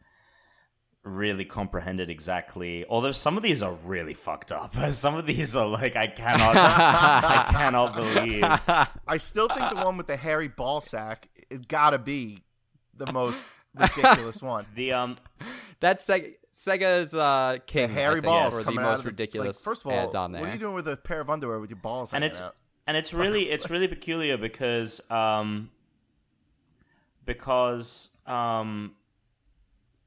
[1.04, 2.86] really comprehended exactly.
[2.90, 4.74] Although some of these are really fucked up.
[4.94, 8.44] Some of these are like I cannot I cannot believe.
[9.06, 12.44] I still think the one with the hairy ball sack it gotta be
[12.96, 14.66] the most ridiculous one.
[14.76, 15.16] The um
[15.80, 17.88] That's Sega, Sega's uh, king.
[17.88, 20.42] The hairy think, balls for the most ridiculous Like, first of all, ads on there.
[20.42, 22.14] what are you doing with a pair of underwear with your balls?
[22.14, 22.56] and it's out?
[22.88, 25.70] and it's really it's really peculiar because um
[27.26, 28.96] because um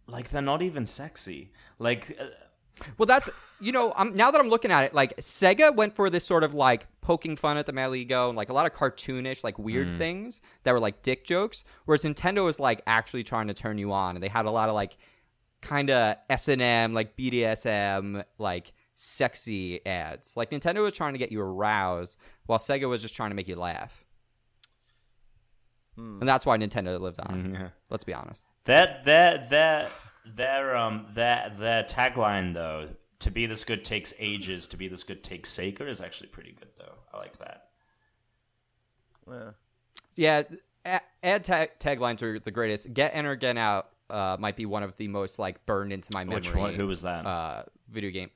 [0.06, 1.50] like they're not even sexy.
[1.78, 2.26] Like uh,
[2.98, 6.10] Well, that's you know, I'm now that I'm looking at it, like Sega went for
[6.10, 8.72] this sort of like poking fun at the Metal Ego and like a lot of
[8.74, 9.98] cartoonish, like weird Mm.
[9.98, 13.92] things that were like dick jokes, whereas Nintendo was like actually trying to turn you
[13.92, 14.96] on, and they had a lot of like
[15.62, 20.36] kind of S and M, like BDSM, like sexy ads.
[20.36, 23.48] Like Nintendo was trying to get you aroused, while Sega was just trying to make
[23.48, 24.04] you laugh.
[25.96, 26.18] Hmm.
[26.20, 27.54] And that's why Nintendo lived on.
[27.54, 27.68] Yeah.
[27.90, 28.46] Let's be honest.
[28.64, 29.88] That that their
[30.34, 32.88] their um their their tagline though,
[33.20, 36.52] to be this good takes ages, to be this good takes Sega is actually pretty
[36.52, 36.94] good though.
[37.12, 37.68] I like that.
[39.28, 39.50] Yeah.
[40.84, 42.92] Yeah, ad tag- taglines are the greatest.
[42.94, 46.12] Get in or get out uh, might be one of the most like burned into
[46.12, 46.40] my memory.
[46.40, 46.74] Which one?
[46.74, 47.26] Who was that?
[47.26, 48.30] Uh, video game.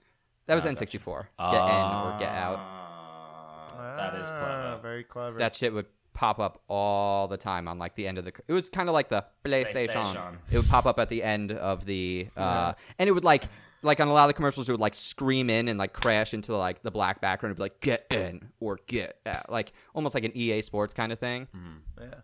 [0.47, 1.05] That was Ah, N64.
[1.39, 3.97] Get in or Ah, get out.
[3.97, 4.79] That is Ah, clever.
[4.83, 5.39] Very clever.
[5.39, 5.87] That shit would
[6.21, 8.33] pop up all the time on like the end of the.
[8.47, 9.89] It was kind of like the PlayStation.
[9.89, 10.37] PlayStation.
[10.53, 13.45] It would pop up at the end of the, uh, and it would like.
[13.83, 16.35] Like on a lot of the commercials, it would like scream in and like crash
[16.35, 17.53] into like the black background.
[17.53, 21.11] It'd be like "get in" or "get out," like almost like an EA Sports kind
[21.13, 21.49] of thing.
[21.99, 22.15] yeah.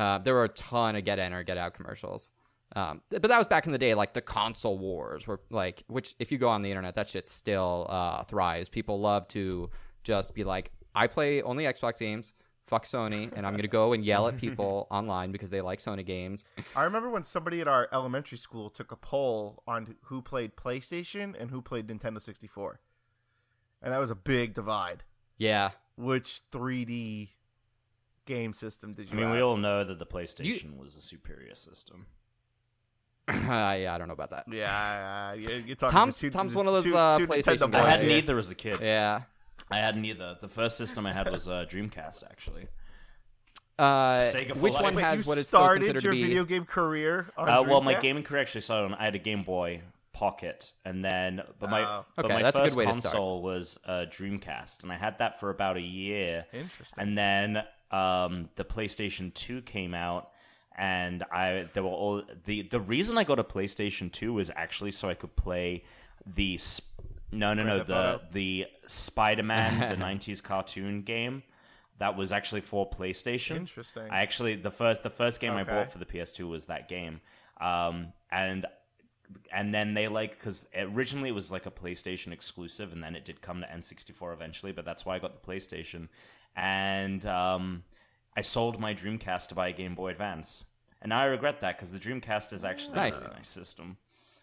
[0.00, 2.30] Uh, there were a ton of get in or get out commercials.
[2.76, 6.14] Um, but that was back in the day, like the console wars, were like, which
[6.20, 8.68] if you go on the internet, that shit still uh, thrives.
[8.68, 9.68] People love to
[10.04, 12.34] just be like, I play only Xbox games.
[12.70, 16.06] Fuck Sony, and I'm gonna go and yell at people online because they like Sony
[16.06, 16.44] games.
[16.76, 21.34] I remember when somebody at our elementary school took a poll on who played PlayStation
[21.38, 22.78] and who played Nintendo 64.
[23.82, 25.02] And that was a big divide.
[25.36, 27.30] Yeah, Which 3D
[28.26, 29.14] game system did you?
[29.14, 29.34] I mean, have?
[29.36, 32.06] we all know that the PlayStation was a superior system.
[33.28, 34.44] yeah, I don't know about that.
[34.50, 37.58] Yeah, yeah, you're talking Tom's- to two- Tom's one of those, two- uh, two PlayStation
[37.58, 37.84] Nintendo guys.
[37.84, 38.08] I had boys.
[38.08, 38.78] neither as a kid.
[38.80, 39.22] Yeah.
[39.70, 40.36] I had neither.
[40.40, 42.66] The first system I had was uh, Dreamcast, actually.
[43.78, 44.82] Uh, Sega for which life.
[44.82, 46.22] one Wait, has you what is still started considered your to be?
[46.24, 48.94] video game career on Uh, well, my gaming career actually started on.
[48.94, 49.80] I had a Game Boy
[50.12, 52.04] Pocket, and then but my Oh.
[52.14, 55.18] but Okay, my that's a good first way console was uh, Dreamcast, and I had
[55.18, 56.44] that for about a year.
[56.52, 57.02] Interesting.
[57.02, 60.28] And then um, the PlayStation Two came out,
[60.76, 64.90] and I there were all the the reason I got a PlayStation Two was actually
[64.90, 65.84] so I could play
[66.26, 66.89] the sp-
[67.32, 68.24] no no no Grand Theft the Auto?
[68.32, 71.42] the Spider Man the '90s cartoon game.
[71.98, 73.56] That was actually for PlayStation.
[73.56, 74.04] Interesting.
[74.10, 77.20] I actually the first the first game I bought for the PS2 was that game,
[77.60, 78.64] um, and
[79.52, 83.24] and then they like because originally it was like a PlayStation exclusive, and then it
[83.26, 84.72] did come to N64 eventually.
[84.72, 86.08] But that's why I got the PlayStation,
[86.56, 87.84] and um,
[88.36, 90.64] I sold my Dreamcast to buy a Game Boy Advance,
[91.02, 93.18] and now I regret that because the Dreamcast is actually Nice.
[93.18, 93.98] a really nice system.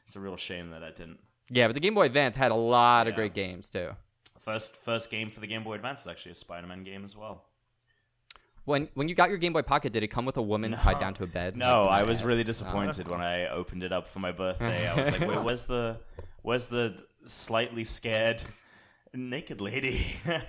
[0.06, 1.20] It's a real shame that I didn't.
[1.50, 3.92] Yeah, but the Game Boy Advance had a lot of great games too.
[4.40, 7.44] First first game for the Game Boy Advance was actually a Spider-Man game as well.
[8.66, 11.00] When when you got your Game Boy Pocket, did it come with a woman tied
[11.00, 11.56] down to a bed?
[11.56, 12.48] No, Like, I was my really head?
[12.48, 14.88] disappointed when I opened it up for my birthday.
[14.90, 16.00] I was like, "Wait, where's the,
[16.42, 18.44] where's the slightly scared
[19.14, 20.02] naked lady?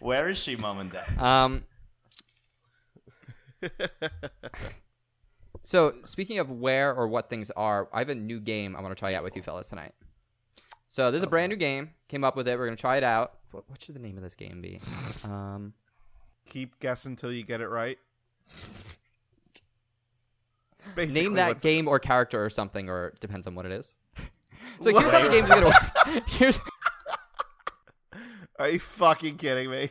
[0.00, 1.64] Where is she, mom and dad?" Um.
[5.68, 8.90] so speaking of where or what things are, I have a new game I want
[8.96, 9.92] to try out with you fellas tonight.
[10.86, 11.90] So this is a brand new game.
[12.08, 12.58] Came up with it.
[12.58, 13.34] We're gonna try it out.
[13.50, 14.80] What, what should the name of this game be?
[15.24, 15.74] Um.
[16.46, 17.98] Keep guessing until you get it right.
[20.94, 23.72] Basically, name that what's- game or character or something, or it depends on what it
[23.72, 23.94] is.
[24.80, 26.28] so here's how the game's gonna work.
[26.28, 26.58] Here's
[28.58, 29.90] Are you fucking kidding me?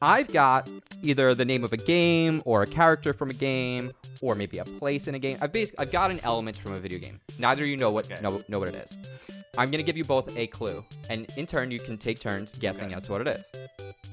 [0.00, 0.70] I've got
[1.02, 4.64] either the name of a game or a character from a game or maybe a
[4.64, 5.38] place in a game.
[5.40, 7.20] I've basically I've got an element from a video game.
[7.38, 8.20] Neither of you know what Okay.
[8.22, 8.96] know, know what it is.
[9.56, 12.92] I'm gonna give you both a clue, and in turn you can take turns guessing
[12.92, 13.50] as to what it is.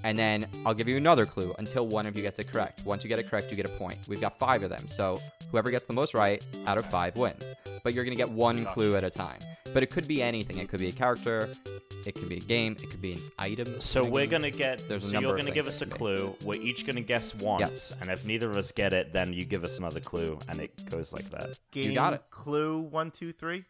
[0.04, 2.86] And then I'll give you another clue until one of you gets it correct.
[2.86, 3.98] Once you get it correct, you get a point.
[4.08, 5.20] We've got five of them, so
[5.52, 7.44] whoever gets the most right out of five wins.
[7.84, 8.74] But you're gonna get one Gotcha.
[8.76, 9.40] clue at a time.
[9.74, 10.58] But it could be anything.
[10.58, 11.50] It could be a character.
[12.06, 12.74] It could be a game.
[12.82, 13.80] It could be an item.
[13.80, 14.30] So we're game.
[14.32, 14.88] gonna get.
[14.90, 15.98] There's a so number you're of gonna give us a it can be.
[15.98, 16.36] clue.
[16.46, 17.94] We're each gonna guess once, Yes.
[18.02, 20.90] and if neither of us get it, then you give us another clue, and it
[20.90, 21.60] goes like that.
[21.72, 22.24] Game got it.
[22.30, 23.66] Clue one two three.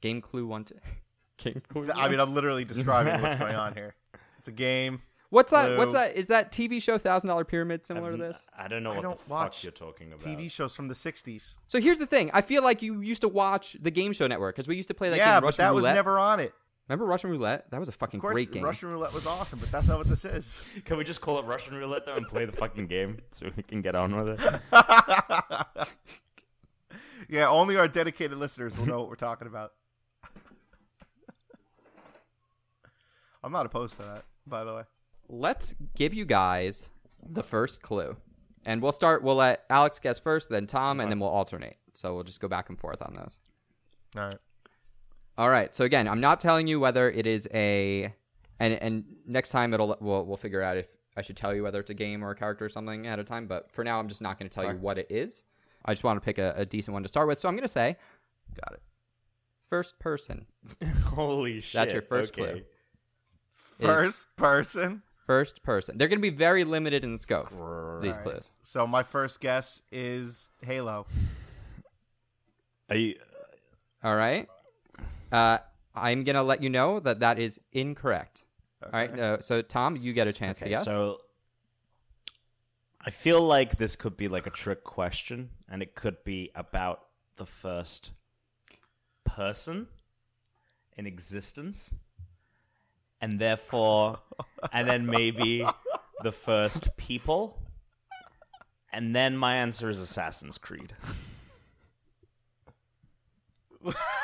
[0.00, 0.64] Game clue one.
[0.64, 0.76] Two.
[1.38, 1.90] game clue.
[1.94, 3.94] I mean, I'm literally describing what's going on here.
[4.38, 5.02] It's a game.
[5.30, 5.78] What's that?
[5.78, 5.98] What's Clue.
[6.00, 6.14] that?
[6.16, 8.44] Is that TV show Thousand Dollar Pyramid similar to I've- this?
[8.58, 10.20] I don't know I what don't the fuck watch you're talking about.
[10.26, 11.56] TV shows from the '60s.
[11.68, 12.30] So here's the thing.
[12.34, 14.94] I feel like you used to watch the Game Show Network because we used to
[14.94, 15.94] play like that yeah, game but Russian that was Roulette.
[15.94, 16.52] never on it.
[16.88, 17.70] Remember Russian Roulette?
[17.70, 18.64] That was a fucking Of course, great game.
[18.64, 20.60] Russian roulette was awesome, but that's not what this is.
[20.84, 23.62] Can we just call it Russian roulette though and play the fucking game so we
[23.62, 24.60] can get on with it?
[27.28, 29.72] yeah, only our dedicated listeners will know what we're talking about.
[33.44, 34.82] I'm not opposed to that, by the way.
[35.28, 36.88] Let's give you guys
[37.26, 38.16] the first clue,
[38.66, 39.22] and we'll start.
[39.22, 41.76] We'll let Alex guess first, then Tom, and then we'll alternate.
[41.94, 43.38] So we'll just go back and forth on those.
[44.16, 44.38] All right.
[45.42, 45.74] All right.
[45.74, 48.14] So again, I'm not telling you whether it is a,
[48.60, 51.80] and and next time it'll we'll we'll figure out if I should tell you whether
[51.80, 53.48] it's a game or a character or something ahead of time.
[53.48, 55.42] But for now, I'm just not going to tell you what it is.
[55.84, 57.40] I just want to pick a, a decent one to start with.
[57.40, 57.96] So I'm going to say
[58.54, 58.82] Got it.
[59.68, 60.46] first person.
[61.06, 61.72] Holy shit!
[61.72, 62.52] That's your first okay.
[62.52, 62.62] clue.
[63.80, 65.02] First person.
[65.26, 65.98] First person.
[65.98, 67.50] They're going to be very limited in scope.
[68.00, 68.54] These clues.
[68.62, 71.08] So my first guess is Halo.
[72.88, 73.16] Are you?
[74.04, 74.48] All right.
[75.32, 75.58] Uh,
[75.94, 78.44] I'm going to let you know that that is incorrect.
[78.84, 79.18] All right.
[79.18, 80.84] Uh, so Tom, you get a chance to Okay, guess.
[80.84, 81.18] so
[83.04, 87.06] I feel like this could be like a trick question, and it could be about
[87.36, 88.12] the first
[89.24, 89.88] person
[90.96, 91.94] in existence,
[93.20, 94.18] and therefore,
[94.72, 95.66] and then maybe
[96.22, 97.58] the first people,
[98.92, 100.94] and then my answer is Assassin's Creed.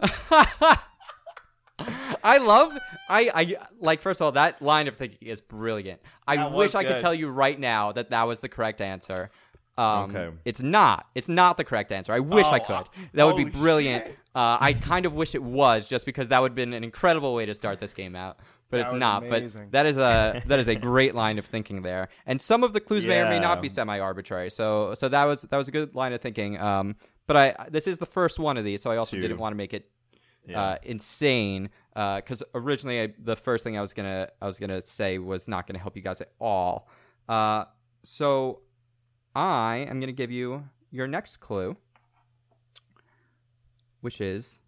[2.24, 2.76] I love
[3.08, 6.00] I I like first of all that line of thinking is brilliant.
[6.26, 9.30] I That wish I could tell you right now that that was the correct answer.
[9.78, 10.30] Um, Okay.
[10.46, 11.06] It's not.
[11.14, 12.12] It's not the correct answer.
[12.12, 12.86] I wish I Oh, could.
[13.12, 14.06] That would be brilliant.
[14.34, 17.34] Uh, I kind of wish it was, just because that would have been an incredible
[17.34, 18.38] way to start this game out.
[18.70, 19.22] but That it's not.
[19.24, 19.64] amazing.
[19.64, 22.08] But that is a that is a great line of thinking there.
[22.24, 24.50] And some of the clues may or may not be semi-arbitrary.
[24.50, 26.58] So so that was that was a good line of thinking.
[26.58, 29.22] Um, but I this is the first one of these, so I also Two.
[29.22, 29.90] didn't want to make it
[30.46, 30.60] Yeah.
[30.60, 35.18] uh, insane because originally I, the first thing I was gonna I was gonna say
[35.18, 36.88] was not gonna help you guys at all.
[37.28, 37.64] Uh,
[38.04, 38.60] so
[39.34, 41.76] I am gonna give you your next clue,
[44.00, 44.60] which is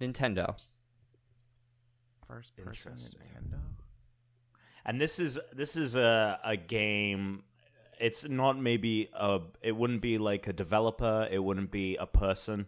[0.00, 0.56] Nintendo.
[2.28, 3.60] First person Nintendo.
[4.84, 7.44] and this is this is a a game.
[8.00, 9.40] It's not maybe a.
[9.62, 11.28] It wouldn't be like a developer.
[11.30, 12.66] It wouldn't be a person,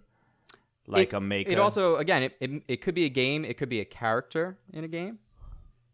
[0.87, 1.51] like it, a maker.
[1.53, 3.45] It also again it, it it could be a game.
[3.45, 5.19] It could be a character in a game.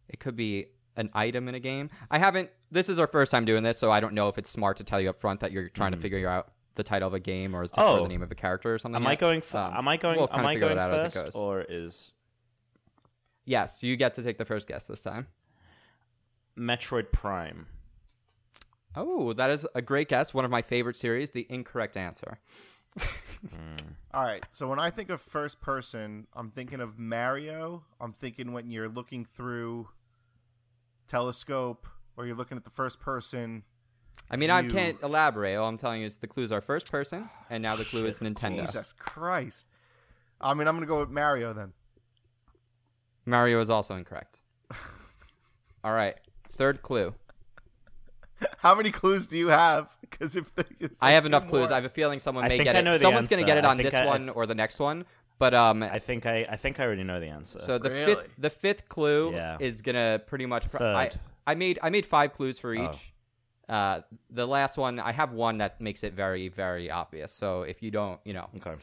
[0.08, 0.66] It could be
[0.96, 1.88] an item in a game.
[2.10, 2.50] I haven't.
[2.70, 4.84] This is our first time doing this, so I don't know if it's smart to
[4.84, 7.54] tell you up front that you're trying to figure out the title of a game
[7.54, 7.98] or, is it for Mm-hmm.
[8.00, 8.02] Oh.
[8.04, 8.96] the name of a character or something.
[9.00, 9.38] Am I going?
[9.40, 10.16] F- Um, am I going?
[10.18, 12.12] we'll am I going it out as it first, or is
[13.44, 15.26] Yes, you get to take the first guess this time.
[16.58, 17.66] Metroid Prime?
[18.94, 20.34] Oh, that is a great guess.
[20.34, 21.30] One of my favorite series.
[21.30, 22.38] The incorrect answer.
[22.98, 23.76] Hmm.
[24.14, 24.44] All right.
[24.52, 27.84] So when I think of first person, I'm thinking of Mario.
[28.00, 29.88] I'm thinking when you're looking through
[31.08, 33.62] telescope or you're looking at the first person.
[34.30, 35.56] I mean, I can't elaborate.
[35.56, 38.18] All I'm telling you is the clues are first person, and now the clue is
[38.20, 38.64] Nintendo.
[38.66, 39.66] Jesus Christ.
[40.40, 41.72] I mean, I'm going to go with Mario then.
[43.24, 44.40] Mario is also incorrect.
[45.84, 46.16] All right,
[46.48, 47.14] third clue.
[48.58, 49.88] How many clues do you have?
[50.00, 51.70] Because if the, it's I have two enough clues.
[51.70, 52.82] I have a feeling someone I may think get I it.
[52.84, 55.04] know Someone's gonna get it on this I- I one th- or the next one.
[55.38, 56.46] But um, I think I.
[56.48, 57.58] I think I already know the answer.
[57.58, 58.14] so the Really?
[58.14, 59.56] fifth the fifth clue Yeah.
[59.58, 60.70] is gonna pretty much.
[60.70, 61.20] Pr- I, Third.
[61.46, 62.90] I made I made five clues for Oh.
[62.90, 63.12] each.
[63.68, 67.32] Uh, the last one I have one that makes it very very obvious.
[67.32, 68.74] So if you don't, you know, okay.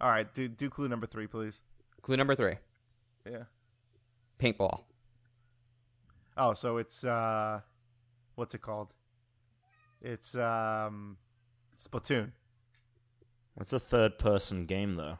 [0.00, 0.32] All right.
[0.32, 1.60] Do, do clue number three, please.
[2.02, 2.54] clue number three,
[3.28, 3.42] Yeah.
[4.40, 4.82] paintball.
[6.36, 7.60] Oh, so it's, uh,
[8.38, 8.88] what's it called?
[10.00, 11.16] It's, um,
[11.78, 12.32] Splatoon.
[13.60, 15.18] It's a third-person game, though.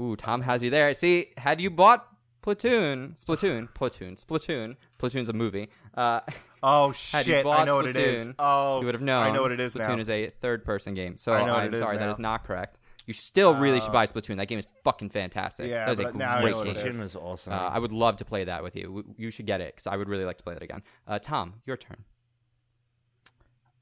[0.00, 0.92] Ooh, Tom has you there.
[0.94, 2.08] See, had you bought
[2.42, 5.68] Platoon, Splatoon, Platoon, Splatoon, Platoon's a movie.
[5.94, 6.20] Uh,
[6.64, 7.40] Oh, Had you shit.
[7.40, 8.28] I bought know what it is.
[8.28, 9.24] Splatoon, Oh, you would have known.
[9.26, 9.98] I know what it is Splatoon now.
[9.98, 11.16] is a third-person game.
[11.16, 12.10] So I know what I'm it is sorry, that now.
[12.12, 12.78] is not correct.
[13.04, 14.36] You still really should Uh, buy Splatoon.
[14.36, 15.68] That game is fucking fantastic.
[15.68, 16.86] Yeah, that is a but now I great know what it game.
[16.86, 16.96] is.
[16.96, 17.52] Splatoon was awesome.
[17.52, 19.04] Uh, I would love to play that with you.
[19.16, 20.84] You should get it because I would really like to play that again.
[21.08, 22.04] Uh, Tom, your turn.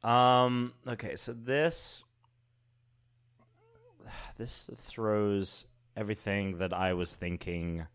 [0.02, 0.72] Um.
[0.86, 1.16] Okay.
[1.16, 2.04] So this
[4.36, 7.86] this throws everything that I was thinking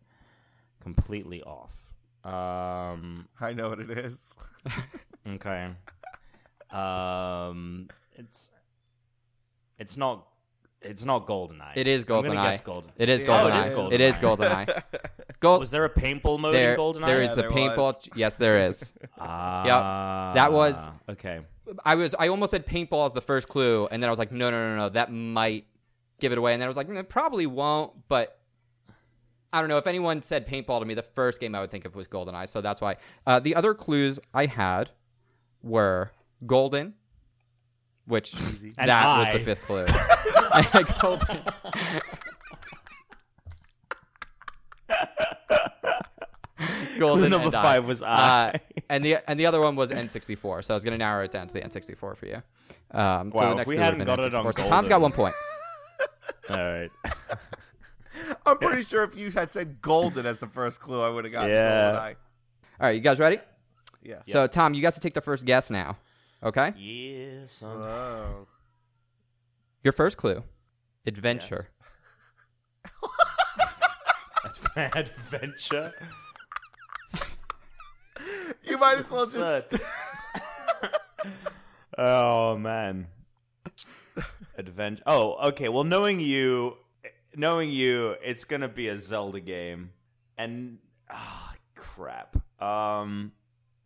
[0.80, 1.72] completely off.
[2.24, 3.28] Um.
[3.40, 4.36] I know what it is.
[5.28, 5.70] Okay.
[6.70, 7.88] Um.
[8.14, 8.50] It's
[9.76, 10.28] it's not
[10.80, 11.72] it's not Goldeneye.
[11.74, 12.42] It is I'm gonna GoldenEye.
[12.44, 12.92] guess Golden.
[12.96, 13.90] It is Yeah, GoldenEye.
[13.90, 14.66] it is It is GoldenEye.
[14.84, 15.40] GoldenEye.
[15.40, 15.60] Gold.
[15.60, 17.06] Was there a paintball mode there, in Goldeneye?
[17.06, 17.76] there is Yeah, the there paintball.
[17.76, 18.08] was.
[18.14, 18.92] Yes, there is.
[19.18, 20.30] Ah.
[20.36, 21.40] That was- okay.
[21.84, 24.32] I was I almost said paintball as the first clue, and then I was like,
[24.32, 25.66] no, no, no, no, that might
[26.20, 26.52] give it away.
[26.52, 28.38] And then I was like, mm, it probably won't, but
[29.52, 29.78] I don't know.
[29.78, 32.48] If anyone said paintball to me, the first game I would think of was GoldenEye,
[32.48, 32.96] so that's why.
[33.26, 34.90] Uh, the other clues I had
[35.62, 36.12] were
[36.44, 36.94] Golden,
[38.06, 39.86] which And that was the fifth clue.
[40.52, 41.40] I had Golden.
[46.98, 47.62] Golden Clue number and I.
[47.62, 48.60] five was Uh, I.
[48.88, 50.64] and the and the other one was N64.
[50.64, 52.42] So I was going to narrow it down to the N64 for you.
[52.92, 54.54] Um, so Wow, the if next we clue hadn't would've been got it on N64.
[54.54, 54.88] So Tom's Golden.
[54.88, 55.34] got one point.
[56.50, 56.90] All right.
[58.46, 61.32] I'm pretty sure if you had said golden as the first clue, I would have
[61.32, 61.92] gotten Yeah.
[61.92, 62.16] GoldenEye.
[62.80, 63.38] All right, you guys ready?
[64.02, 64.20] Yeah.
[64.26, 65.98] So Tom, you got to take the first guess now.
[66.42, 66.72] Okay.
[66.76, 67.78] Yeah, son.
[67.80, 68.46] Whoa.
[69.82, 70.42] Your first clue,
[71.06, 71.68] adventure.
[74.76, 75.92] Adventure.
[78.76, 79.68] You might as well just.
[81.98, 83.06] Oh man.
[84.58, 85.02] Adventure.
[85.06, 85.70] Oh, okay.
[85.70, 86.76] Well, knowing you,
[87.34, 89.92] knowing you, it's gonna be a Zelda game,
[90.36, 90.76] and
[91.10, 92.36] ah, crap.
[92.62, 93.32] Um,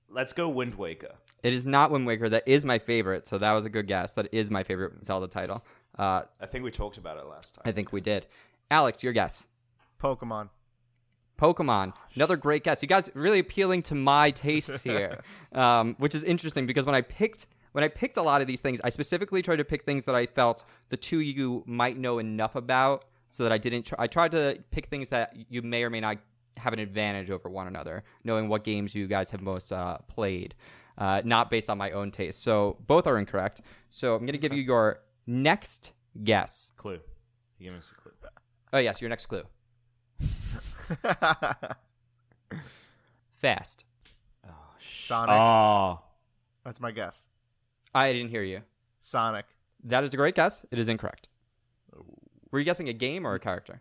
[0.08, 1.14] let's go Wind Waker.
[1.44, 2.28] It is not Wind Waker.
[2.28, 3.28] That is my favorite.
[3.28, 4.14] So that was a good guess.
[4.14, 5.64] That is my favorite Zelda title.
[5.96, 7.62] Uh, I think we talked about it last time.
[7.64, 8.26] I think we did.
[8.72, 9.44] Alex, your guess.
[10.02, 10.48] Pokemon.
[11.40, 11.94] Pokemon.
[12.14, 12.82] Another great guess.
[12.82, 15.22] You guys really appealing to my tastes here,
[15.52, 18.60] um, which is interesting because when I picked when I picked a lot of these
[18.60, 21.96] things, I specifically tried to pick things that I felt the two of you might
[21.96, 23.84] know enough about, so that I didn't.
[23.84, 26.18] Try, I tried to pick things that you may or may not
[26.56, 30.54] have an advantage over one another, knowing what games you guys have most uh, played,
[30.98, 32.42] uh, not based on my own taste.
[32.42, 33.62] So both are incorrect.
[33.88, 35.92] So I'm going to give you your next
[36.24, 36.72] guess.
[36.76, 36.98] Clue.
[37.58, 38.12] You give us a clue.
[38.72, 39.44] Oh yes, your next clue.
[43.40, 43.84] Fast.
[44.86, 45.34] Sonic.
[45.34, 46.00] Oh,
[46.64, 47.26] That's my guess.
[47.94, 48.60] I didn't hear you.
[49.00, 49.46] Sonic.
[49.84, 50.64] That is a great guess.
[50.70, 51.28] It is incorrect.
[52.50, 53.80] Were you guessing a game or a character?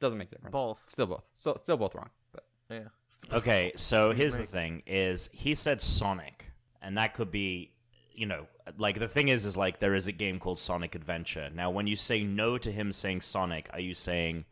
[0.00, 0.52] Doesn't make a difference.
[0.52, 0.82] Both.
[0.86, 1.30] Still both.
[1.34, 2.10] So, still both wrong.
[2.32, 2.88] But Yeah.
[3.32, 3.72] okay.
[3.76, 6.50] So here's the thing: is he said Sonic,
[6.82, 7.72] and that could be,
[8.12, 8.46] you know,
[8.76, 11.50] like the thing is, is like there is a game called Sonic Adventure.
[11.52, 14.44] Now, when you say no to him saying Sonic, are you saying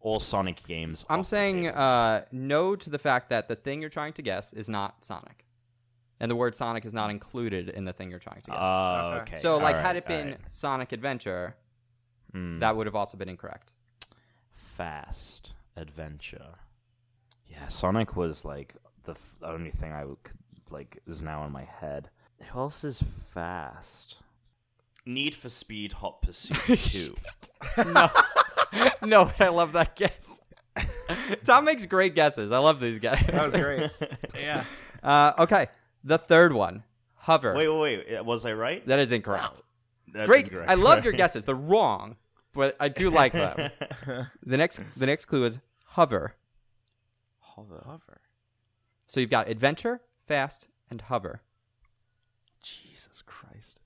[0.00, 1.04] all Sonic games?
[1.08, 1.78] I'm off the saying table?
[1.78, 5.44] uh, no to the fact that the thing you're trying to guess is not Sonic,
[6.20, 8.58] and the word Sonic is not included in the thing you're trying to guess.
[8.60, 9.32] Oh, Okay.
[9.32, 9.36] okay.
[9.36, 10.50] so, like, All had it been all right.
[10.50, 11.56] Sonic Adventure,
[12.32, 12.58] Hmm.
[12.60, 13.72] that would have also been incorrect.
[14.54, 16.54] fast adventure.
[17.46, 20.18] Yeah, Sonic was like the f- only thing I would
[20.70, 22.10] like is now in my head.
[22.52, 24.16] Who else is fast?
[25.04, 27.16] Need for Speed Hot Pursuit Two.
[27.92, 28.08] no,
[29.02, 30.40] no, but I love that guess.
[31.44, 32.52] Tom makes great guesses.
[32.52, 33.22] I love these guys.
[33.26, 33.90] That was great.
[34.38, 34.64] yeah.
[35.02, 35.68] Uh, okay,
[36.04, 37.54] the third one, hover.
[37.54, 38.24] wait, wait, wait.
[38.24, 38.86] Was I right?
[38.86, 39.62] That is incorrect.
[40.12, 40.46] That's Great.
[40.46, 40.70] incorrect.
[40.70, 41.44] I love your guesses.
[41.44, 42.16] They're wrong,
[42.52, 43.70] but I do like them.
[44.44, 46.34] the next, the next clue is hover.
[47.38, 47.82] Hover.
[47.86, 48.20] Hover.
[49.06, 51.42] So you've got adventure, fast, and hover.
[52.62, 53.78] Jesus Christ.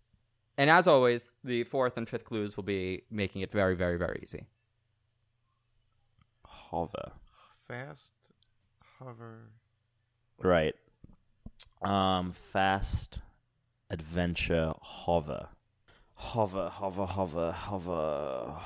[0.56, 4.20] And as always, the fourth and fifth clues will be making it very, very, very
[4.22, 4.46] easy.
[6.74, 7.12] Hover.
[7.68, 8.12] Fast.
[8.98, 9.50] Hover.
[10.42, 10.74] Right.
[11.82, 13.20] Um, fast
[13.90, 15.46] adventure hover.
[16.14, 18.56] Hover, hover, hover, hover.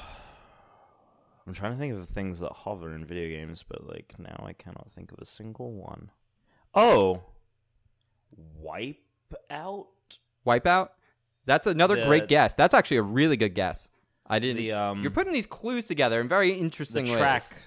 [1.47, 4.55] I'm trying to think of things that hover in video games, but like now I
[4.55, 6.11] cannot think of a single one.
[6.75, 7.21] Oh,
[8.59, 8.97] wipe
[9.51, 9.89] out
[10.47, 10.89] Wipeout.
[11.45, 12.55] That's another The- great guess.
[12.55, 13.91] That's actually a really good guess.
[14.27, 14.57] I didn't.
[14.57, 17.61] the um you're putting these clues together in very the interesting track, ways.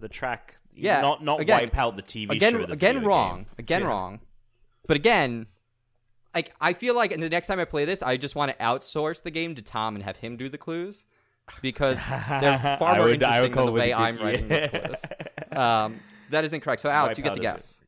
[0.00, 0.56] The track.
[0.74, 2.66] Yeah, not not again- wipe out the TV Again, show.
[2.66, 3.36] the again, wrong.
[3.38, 3.46] game.
[3.58, 3.88] Again, Yeah.
[3.88, 4.20] wrong.
[4.86, 5.46] But again,
[6.34, 9.22] like I feel like the next time I play this, I just want to outsource
[9.22, 11.06] the game to Tom and have him do the clues
[11.62, 14.66] because they're far more would- interesting than the way a good- I'm writing yeah.
[14.66, 15.58] these clues.
[15.58, 16.82] Um, that is incorrect.
[16.82, 17.80] So Alex, you get Wipeout to guess.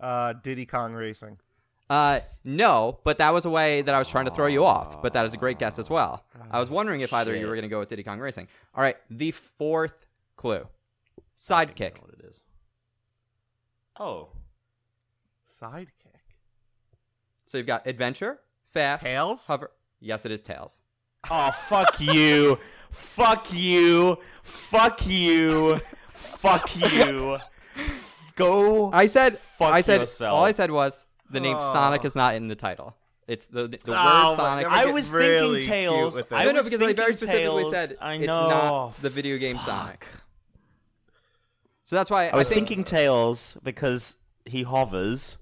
[0.00, 1.38] Uh, Diddy Kong Racing.
[1.90, 5.02] Uh, no, but that was a way that I was trying to throw you off.
[5.02, 6.24] But that is a great guess as well.
[6.50, 8.48] I was wondering if either you were going to go with Diddy Kong Racing.
[8.74, 10.83] All right, the fourth clue, I think I
[11.36, 11.94] sidekick.
[11.96, 12.42] know what it is.
[13.98, 14.28] Oh,
[15.60, 15.88] Sidekick.
[17.46, 18.40] So you've got adventure,
[18.72, 19.46] fast, Tails?
[19.46, 19.70] hover.
[20.00, 20.80] Yes, it is tails.
[21.30, 22.58] Oh, fuck you.
[22.90, 24.18] fuck you.
[24.42, 25.80] Fuck you.
[26.12, 27.38] Fuck you.
[28.36, 28.90] Go.
[28.92, 29.38] I said.
[29.38, 30.00] Fuck I said.
[30.00, 30.34] yourself.
[30.36, 31.56] All I said was the name.
[31.56, 32.96] Sonic is not in the title.
[33.26, 34.66] It's the the Oh, word Sonic.
[34.66, 36.14] I was really thinking Tails.
[36.16, 36.46] with I it.
[36.46, 37.72] no, no, was because I very thinking specifically Tails.
[37.72, 38.48] said I it's know.
[38.48, 39.64] not the video game Fuck.
[39.66, 40.06] Sonic.
[41.84, 44.16] So that's why I was think- thinking Tails because
[44.46, 45.36] he hovers,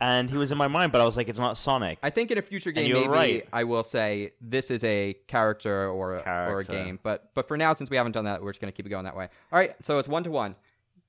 [0.00, 1.98] and he was in my mind, but I was like, it's not Sonic.
[2.02, 3.48] I think in a future game, you were maybe right.
[3.52, 6.98] I will say this is a character or a, or a game.
[7.02, 9.04] But but for now, since we haven't done that, we're just gonna keep it going
[9.04, 9.28] that way.
[9.52, 10.56] All right, so it's one to one.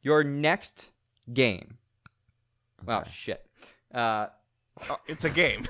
[0.04, 0.88] Your next
[1.34, 1.78] game.
[2.88, 3.46] Oh shit.
[3.94, 4.28] Uh,
[4.90, 5.68] Oh, it's a game.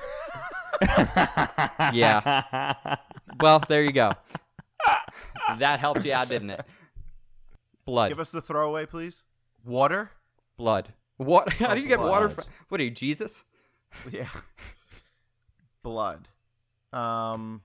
[1.93, 2.75] yeah.
[3.39, 4.11] Well, there you go.
[5.57, 6.61] that helped you out, didn't it?
[7.91, 8.07] Blood.
[8.07, 9.23] Give us the throwaway, please.
[9.65, 10.11] Water?
[10.55, 10.93] blood.
[11.17, 11.51] What?
[11.51, 12.45] How Oh, do you get water from?
[12.69, 13.43] What are you, Jesus?
[14.09, 14.29] Yeah.
[15.83, 16.29] Blood.
[16.93, 17.63] Um.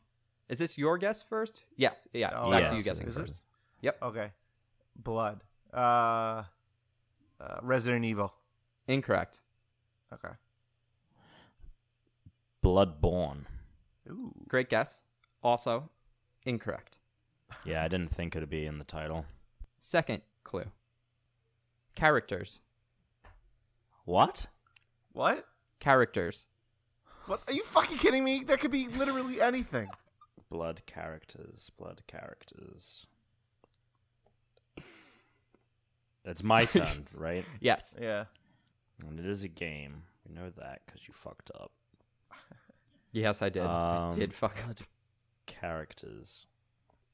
[0.49, 1.63] Is this your guess first?
[1.77, 2.09] Yes.
[2.13, 2.31] Yeah.
[2.35, 3.15] Oh, back yes, to you guessing is.
[3.15, 3.21] Is it?
[3.21, 3.37] first.
[3.83, 3.99] Yep.
[4.03, 4.33] Okay.
[4.97, 5.45] Blood.
[5.73, 5.77] Uh.
[5.79, 6.43] uh
[7.63, 8.35] Resident Evil.
[8.89, 9.39] Incorrect.
[10.13, 10.35] Okay.
[12.65, 13.45] Bloodborne.
[14.11, 14.35] Ooh.
[14.49, 14.99] Great guess.
[15.45, 15.89] Also,
[16.45, 16.97] incorrect.
[17.65, 19.25] Yeah, I didn't think it'd be in the title.
[19.87, 20.65] Second clue.
[21.95, 22.61] Characters.
[24.05, 24.49] What?
[25.13, 25.47] What?
[25.79, 26.47] Characters.
[27.27, 27.43] What?
[27.47, 28.43] Are you fucking kidding me?
[28.43, 29.89] That could be literally anything.
[30.51, 31.71] Blood characters.
[31.79, 33.07] Blood characters.
[36.25, 37.45] It's my turn, right?
[37.61, 37.95] Yes.
[38.01, 38.25] Yeah.
[39.07, 40.03] And it is a game.
[40.29, 41.71] We know that because you fucked up.
[43.13, 43.63] Yes, I did.
[43.63, 44.79] I Um, did fuck up.
[45.47, 46.47] characters.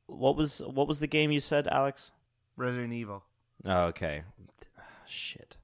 [0.07, 2.13] What was what was the game you said, Alex?
[2.57, 3.25] Resident Evil.
[3.65, 4.23] Oh, okay.
[5.07, 5.57] Shit.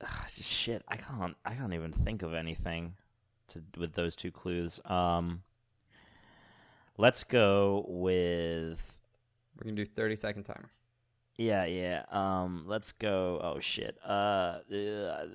[0.00, 0.82] Ugh, shit.
[0.88, 1.36] I can't.
[1.44, 2.94] I can't even think of anything
[3.48, 4.78] to with those two clues.
[4.84, 5.42] Um.
[6.96, 8.80] Let's go with.
[9.56, 10.70] We're gonna do thirty second timer.
[11.36, 12.02] Yeah, yeah.
[12.10, 13.40] Um, let's go.
[13.42, 13.96] Oh shit.
[14.04, 14.60] Uh, uh,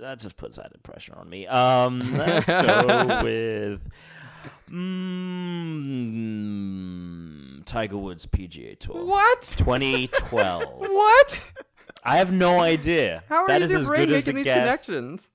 [0.02, 1.48] that just puts added pressure on me.
[1.48, 3.82] Um, let's go with.
[4.70, 6.12] Mm,
[7.64, 9.04] Tiger Woods PGA Tour.
[9.06, 9.42] What?
[9.42, 10.64] 2012.
[10.80, 11.42] What?
[12.06, 13.24] I have no idea.
[13.30, 14.60] How are That you is your as brain good as making a these guess.
[14.60, 15.30] connections?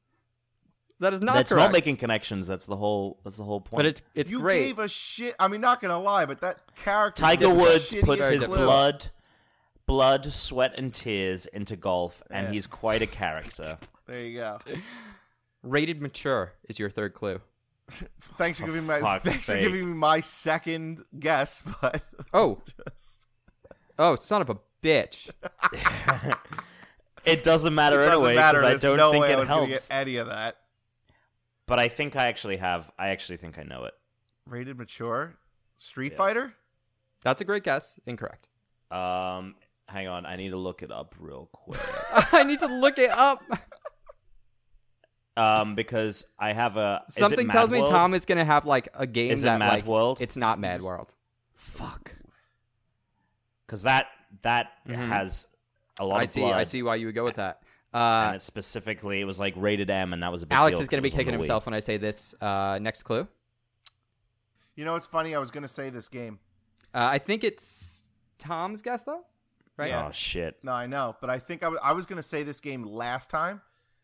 [1.01, 1.62] That is not That's correct.
[1.68, 2.47] not making connections.
[2.47, 3.20] That's the whole.
[3.24, 3.79] That's the whole point.
[3.79, 4.66] but it's it's you great.
[4.66, 5.35] gave a shit.
[5.39, 7.22] I mean, not gonna lie, but that character.
[7.22, 8.57] Tiger gave the Woods shittiest puts his clue.
[8.57, 9.07] blood,
[9.87, 12.53] blood, sweat, and tears into golf, and Yeah.
[12.53, 13.79] he's quite a character.
[14.07, 14.59] There you go.
[15.62, 17.41] Rated mature is your third clue.
[18.36, 22.03] Thanks for For giving my fuck's thanks for giving me my second guess, but
[22.34, 22.62] Oh,
[23.99, 25.30] oh, son of a bitch!
[27.24, 29.49] It doesn't matter it doesn't anyway because I don't no think way I it was
[29.49, 29.68] helps.
[29.68, 30.57] get any of that.
[31.66, 32.91] But I think I actually have.
[32.99, 33.95] I actually think I know it.
[34.47, 35.34] Rated mature,
[35.76, 36.18] Street Yeah.
[36.18, 36.55] Fighter.
[37.22, 37.99] That's a great guess.
[38.07, 38.47] Incorrect.
[38.91, 41.80] Um, hang on, I need to look it up real quick.
[42.32, 43.43] I need to look it up.
[45.39, 49.07] Um, because I have a Something Mad tells me Tom is gonna have like a
[49.07, 50.18] game Is it that Mad like World?
[50.20, 51.14] it's not Mad World.
[51.55, 52.14] Fuck.
[53.66, 54.07] Because that
[54.43, 55.47] that has
[55.99, 56.20] a lot Mm-hmm.
[56.20, 56.41] I of see.
[56.41, 56.55] blood.
[56.55, 57.62] I see why you would go with that.
[57.93, 60.76] and Uh, it's specifically, it was like rated M, and that was a big Alex
[60.78, 62.34] deal is gonna be it was on kicking himself when I say this.
[62.41, 63.26] Uh, next clue.
[64.76, 65.34] You know, it's funny.
[65.34, 66.39] I was gonna say this game.
[66.95, 68.09] Uh, I think it's
[68.39, 69.24] Tom's guess though,
[69.76, 69.89] right?
[69.89, 70.07] Yeah.
[70.09, 70.57] Oh shit!
[70.62, 73.28] No, I know, but I think I was, I was gonna say this game last
[73.28, 73.61] time.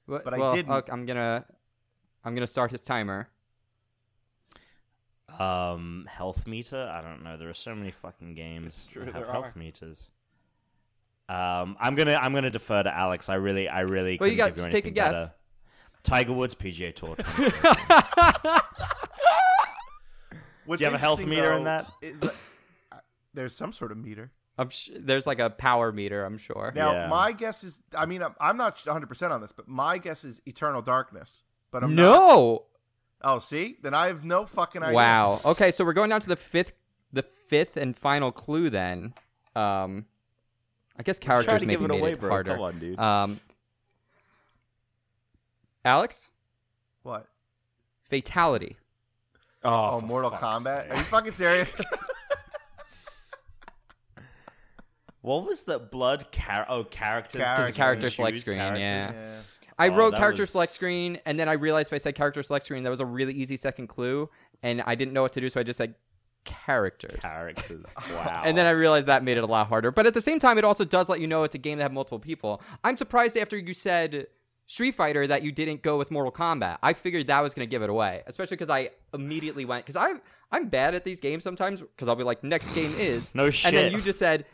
[0.07, 0.71] But, But I didn't.
[0.73, 1.45] Okay, I'm gonna
[2.25, 3.29] I'm gonna start his timer.
[5.39, 6.89] Um, health meter.
[6.93, 7.37] I don't know.
[7.37, 9.59] There are so many fucking games True, that have health are.
[9.59, 10.11] meters.
[11.29, 13.29] Um, I'm gonna I'm gonna defer to Alex.
[13.29, 14.19] I really I really.
[14.21, 15.13] Well, you got- give you just take a anything guess.
[15.13, 15.33] better.
[16.03, 17.17] Tiger Woods PGA Tour.
[20.67, 20.77] 2013.
[20.77, 21.87] Do you have a health meter though, in that?
[22.03, 22.35] is that
[22.93, 22.97] uh,
[23.33, 24.31] there's some sort of meter.
[24.57, 26.25] I'm sh- there's like a power meter.
[26.25, 26.73] I'm sure.
[26.75, 27.09] Now, Yeah.
[27.09, 27.81] my guess is.
[27.97, 31.43] I mean, I'm, I'm not 100 percent on this, but my guess is Eternal Darkness.
[31.73, 32.03] But I'm not.
[32.03, 32.63] no.
[33.27, 34.95] Oh, see, then I have no fucking idea.
[34.95, 35.41] Wow.
[35.45, 36.73] Okay, so we're going down to the fifth,
[37.13, 38.69] the fifth and final clue.
[38.71, 39.15] Then,
[39.57, 40.05] um,
[40.99, 42.29] I guess characters to maybe give it made away, it bro.
[42.31, 42.53] harder.
[42.53, 42.99] Come on, dude.
[43.01, 43.41] Um,
[45.85, 46.31] Alex,
[47.03, 47.27] What?
[48.09, 48.77] fatality.
[49.65, 50.83] Oh, for Mortal Kombat?
[50.83, 50.91] sake.
[50.93, 51.75] Are you fucking serious?
[55.25, 56.27] What was the blood?
[56.33, 57.41] Char- oh, characters.
[57.41, 57.68] 'cause Characters.
[57.68, 58.81] you can Character select screen, characters.
[58.81, 59.12] yeah.
[59.12, 59.41] yeah.
[59.79, 62.14] I Oh, wrote that character was- select screen, and then I realized if I said
[62.14, 64.29] character select screen, that was a really easy second clue,
[64.62, 65.95] and I didn't know what to do, so I just said
[66.45, 67.20] characters.
[67.20, 67.87] Characters.
[68.11, 68.43] Wow.
[68.45, 69.91] And then I realized that made it a lot harder.
[69.91, 71.85] But at the same time, it also does let you know it's a game that
[71.85, 72.61] have multiple people.
[72.85, 74.27] I'm surprised after you said
[74.66, 76.79] Street Fighter that you didn't go with Mortal Kombat.
[76.83, 79.97] I figured that was going to give it away, especially because I immediately went because
[79.97, 80.14] I
[80.53, 83.68] I'm bad at these games sometimes because I'll be like next game is No shit.
[83.68, 83.93] and then shit.
[83.93, 84.45] you just said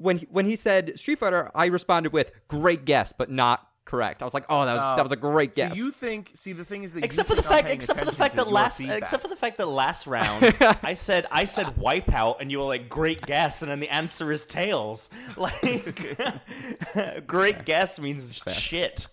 [0.00, 4.22] when he, when he said Street Fighter, I responded with great guess, but not correct.
[4.22, 4.96] I was like, oh, that was Oh.
[4.96, 5.72] that was a great guess.
[5.72, 6.30] So you think?
[6.34, 8.48] See, the thing is that except you for the fact, except for the fact that
[8.48, 8.98] last, feedback.
[8.98, 12.64] except for the fact that last round, I said, I said wipeout, and you were
[12.66, 15.10] like, great guess, and then the answer is tails.
[15.36, 16.16] Like,
[17.26, 19.06] great guess means shit.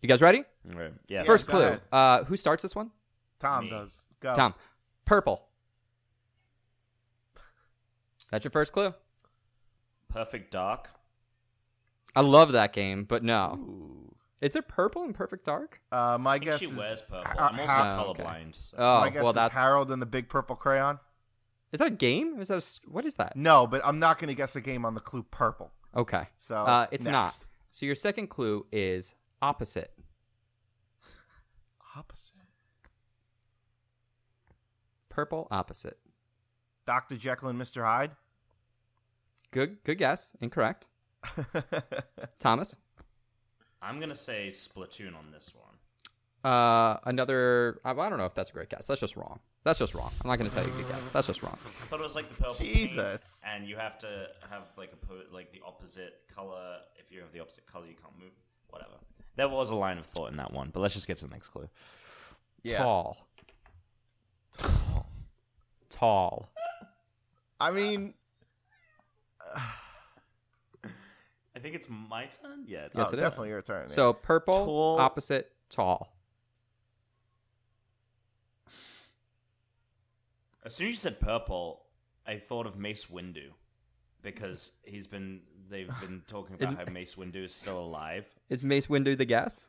[0.00, 0.44] you guys ready?
[0.64, 0.92] Right.
[1.08, 1.24] Yeah.
[1.24, 1.78] First go clue.
[1.92, 2.90] Uh, who starts this one?
[3.38, 3.70] Tom Me.
[3.70, 4.06] does.
[4.20, 4.34] Go.
[4.34, 4.54] Tom.
[5.04, 5.42] Purple.
[8.30, 8.94] That's your first clue.
[10.12, 10.90] Perfect dark.
[12.14, 13.54] I love that game, but no.
[13.58, 14.14] Ooh.
[14.42, 15.80] Is there purple in Perfect Dark?
[15.92, 17.30] Uh, my I think guess she is wears purple.
[17.38, 18.22] Ha- I'm also Ha- Oh, okay.
[18.24, 18.54] colorblind.
[18.56, 18.76] So.
[18.76, 20.98] Oh, my guess well, is that Harold and the Big Purple Crayon.
[21.72, 22.40] is that a game?
[22.40, 23.36] Is that a s- what is that?
[23.36, 25.70] No, but I'm not going to guess a game on the clue purple.
[25.96, 27.12] Okay, So uh, it's next.
[27.12, 27.38] not.
[27.70, 29.92] So your second clue is opposite.
[31.96, 32.34] opposite.
[35.08, 35.98] Purple opposite.
[36.86, 38.10] Doctor Jekyll and Mister Hyde.
[39.52, 40.36] Good, good guess.
[40.40, 40.86] Incorrect.
[42.40, 42.74] Thomas.
[43.80, 46.52] I'm gonna say Splatoon on this one.
[46.52, 47.80] Uh, another.
[47.84, 48.86] I, I don't know if that's a great guess.
[48.86, 49.38] That's just wrong.
[49.64, 50.10] That's just wrong.
[50.24, 51.08] I'm not going to tell you a good guess.
[51.12, 51.52] That's just wrong.
[51.52, 52.54] I thought it was like the purple.
[52.56, 53.40] paint, Jesus.
[53.46, 56.78] and you have to have like a po- like the opposite color.
[56.98, 58.32] If you have the opposite color, you can't move.
[58.70, 58.94] Whatever.
[59.36, 61.30] There was a line of thought in that one, but let's just get to the
[61.30, 61.68] next clue.
[62.64, 62.78] Yeah.
[62.78, 63.16] Tall.
[65.88, 66.48] Tall.
[67.60, 68.14] I mean,
[71.54, 72.64] I think it's my turn.
[72.66, 72.86] Yeah.
[72.86, 73.20] It's Yes, oh, it is.
[73.22, 73.86] definitely your turn.
[73.88, 73.94] yeah.
[73.94, 74.98] So purple Tall.
[75.00, 76.14] opposite tall.
[80.64, 81.82] As soon as you said purple,
[82.26, 83.50] I thought of Mace Windu
[84.22, 88.26] because he's been they've been talking about Isn't- how Mace Windu is still alive.
[88.48, 89.68] Is Mace Windu the guess?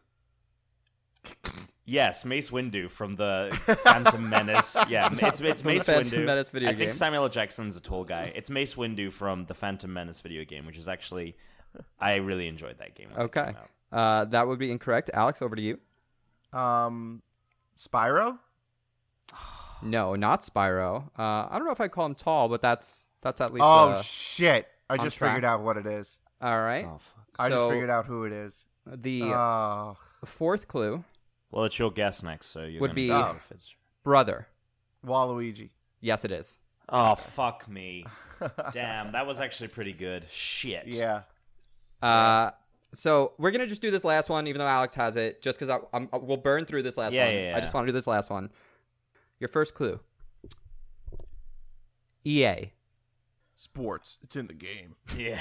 [1.86, 3.50] Yes, Mace Windu from the
[3.84, 4.78] Phantom Menace.
[4.88, 6.26] Yeah, it's it's From the Mace Windu.
[6.26, 6.80] Menace video I game.
[6.80, 7.30] think Samuel L.
[7.30, 8.32] Jackson's a tall guy.
[8.36, 11.36] It's Mace Windu from the Phantom Menace video game, which is actually
[12.00, 13.10] I really enjoyed that game.
[13.18, 13.54] Okay.
[13.92, 15.10] Uh, that would be incorrect.
[15.14, 15.78] Alex, over to you.
[16.58, 17.22] um,
[17.78, 18.40] Spyro.
[19.82, 21.10] No, not Spyro.
[21.20, 23.64] Uh, I don't know if I call him tall, but that's that's at least.
[23.66, 24.68] Oh uh, shit!
[24.90, 25.32] I just track.
[25.32, 26.18] figured out what it is.
[26.42, 26.86] all right.
[26.86, 27.26] Oh fuck.
[27.40, 28.66] I just figured out who it is.
[28.86, 31.04] The Oh, fourth clue,
[31.54, 33.38] Well, it's your guess next, so you're Would be- Oh.
[34.04, 34.48] brother.
[35.06, 35.70] Waluigi.
[36.02, 36.60] Yes, it is.
[36.90, 38.06] Oh fuck me!
[38.74, 40.26] Damn, that was actually pretty good.
[40.32, 40.88] Shit.
[40.88, 41.22] Yeah.
[42.02, 42.52] Uh,
[42.94, 45.82] so we're gonna just do this last one, even though Alex has it, just because
[45.94, 47.36] I'm we'll burn through this last Yeah, one.
[47.36, 47.58] yeah, yeah.
[47.58, 48.50] I just want to do this last one.
[49.40, 50.00] Your first clue.
[52.26, 52.72] EA.
[53.56, 54.18] Sports.
[54.24, 54.96] It's in the game.
[55.18, 55.38] Yeah,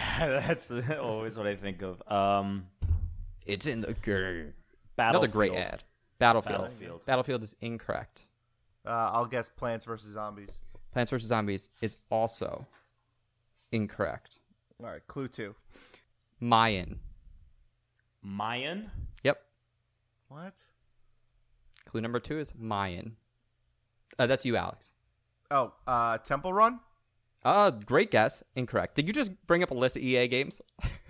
[0.47, 2.03] that's always what I think of.
[2.11, 2.67] Um,
[3.47, 4.53] It's in the game.
[4.97, 5.25] Battlefield.
[5.25, 5.83] Another great ad.
[6.23, 6.61] Battlefield.
[6.61, 7.05] Battlefield.
[7.05, 8.27] Battlefield is incorrect.
[8.87, 10.61] Uh, I'll guess Plants vs Zombies.
[10.93, 12.65] Plants vs Zombies is also
[13.73, 14.37] incorrect.
[14.81, 15.05] All right.
[15.09, 15.57] Clue two.
[16.39, 17.01] Mayan.
[18.23, 18.91] Mayan.
[19.25, 19.43] Yep.
[20.29, 20.55] What?
[21.87, 23.17] Clue number two is Mayan.
[24.17, 24.93] Uh, that's you, Alex.
[25.51, 26.79] Oh, uh, Temple Run.
[27.45, 28.45] Uh, great guess.
[28.55, 28.95] Incorrect.
[28.95, 30.63] Did you just bring up a list of EA games?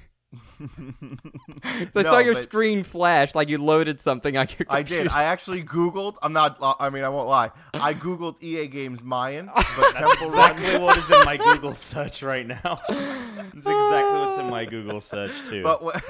[0.61, 5.09] so I No, saw your screen flash like you loaded something on your I did.
[5.09, 6.17] I actually Googled.
[6.23, 6.57] I'm not.
[6.81, 7.51] I mean, I won't lie.
[7.75, 9.65] I Googled EA Games Mayan, but
[9.95, 10.51] Temple Run.
[10.53, 12.81] Exactly what is in my Google search right now.
[13.55, 15.63] It's exactly what's in my Google search too.
[15.63, 16.03] But what?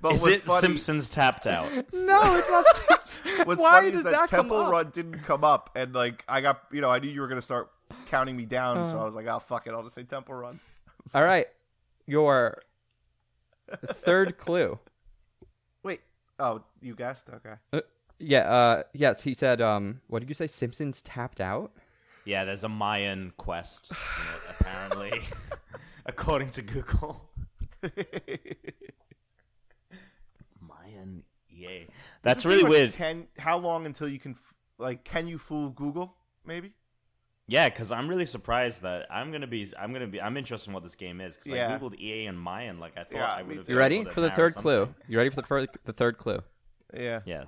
[0.00, 0.60] but is it funny?
[0.60, 1.70] Simpsons tapped out?
[1.92, 3.46] no, it's not Simpsons.
[3.46, 4.66] What's Why funny is that, that Temple?
[4.66, 7.42] Run didn't come up, and like I got, you know, I knew you were gonna
[7.42, 7.70] start
[8.06, 8.86] counting me down, Uh.
[8.86, 10.60] so I was like, oh fuck it, I'll just say Temple Run.
[11.14, 11.46] All right,
[12.06, 12.62] your
[13.76, 14.78] third clue.
[15.82, 16.00] Wait.
[16.38, 17.28] Oh, you guessed?
[17.30, 17.54] Okay.
[17.72, 17.80] Uh,
[18.18, 18.50] yeah.
[18.50, 19.60] Uh, yes, he said.
[19.60, 20.46] Um, what did you say?
[20.46, 21.72] Simpsons tapped out.
[22.24, 23.96] Yeah, there's a Mayan quest it,
[24.48, 25.22] apparently,
[26.06, 27.28] according to Google.
[30.60, 31.88] Mayan EA.
[32.22, 32.92] That's really weird.
[32.94, 34.36] Can how long until you can
[34.78, 35.02] like?
[35.04, 36.14] Can you fool Google?
[36.46, 36.74] Maybe.
[37.48, 39.66] Yeah, because I'm really surprised that I'm gonna be.
[39.78, 40.20] I'm gonna be.
[40.22, 41.74] I'm interested in what this game is because Yeah.
[41.74, 42.78] I googled EA and Mayan.
[42.78, 43.66] Like I thought Yeah, I me would have.
[43.66, 43.72] too.
[43.72, 44.88] You ready for the third clue?
[45.08, 46.38] You ready for the fir- the third clue?
[46.94, 47.20] Yeah.
[47.26, 47.44] Yeah.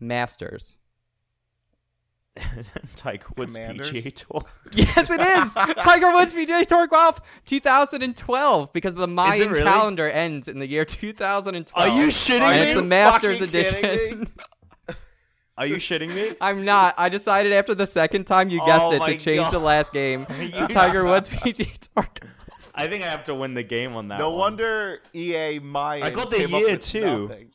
[0.00, 0.78] Masters.
[2.96, 3.90] Tiger Woods Commanders?
[3.92, 4.42] PGA Tour.
[4.74, 5.52] Yes, it is.
[5.84, 9.64] Tiger Woods PGA Tour Golf 2012 because the Mayan really?
[9.64, 11.90] calendar ends in the year 2012.
[11.90, 12.66] Are you shitting and me?
[12.70, 14.28] it's the Masters fucking kidding edition.
[15.58, 16.34] Are you shitting me?
[16.40, 16.94] I'm not.
[16.96, 19.52] I decided after the second time you guessed Oh it to change God.
[19.52, 21.04] the last game to Tiger suck.
[21.06, 22.08] Woods PGA Tour.
[22.74, 24.18] I think I have to win the game on that.
[24.18, 24.38] No one.
[24.38, 26.02] wonder EA Mayan.
[26.04, 27.28] I got the came year, too.
[27.28, 27.50] nothing.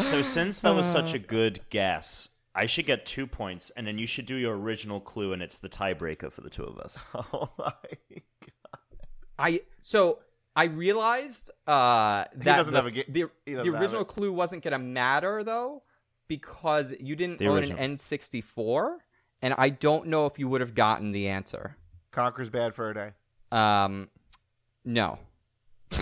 [0.00, 3.98] So since that was such a good guess, I should get two points, and then
[3.98, 6.98] you should do your original clue, and it's the tiebreaker for the two of us.
[7.14, 7.72] Oh my.
[8.12, 8.98] God.
[9.38, 10.18] I so
[10.54, 14.02] I realized uh, that doesn't the, have a ga- the, he the doesn't have original
[14.02, 14.08] it.
[14.08, 15.82] clue wasn't gonna matter though
[16.28, 17.78] because you didn't The own original.
[17.78, 18.96] an N64,
[19.42, 21.76] and I don't know if you would have gotten the answer.
[22.12, 23.10] Conker's Bad Fur Day.
[23.50, 24.08] Um,
[24.84, 25.18] no.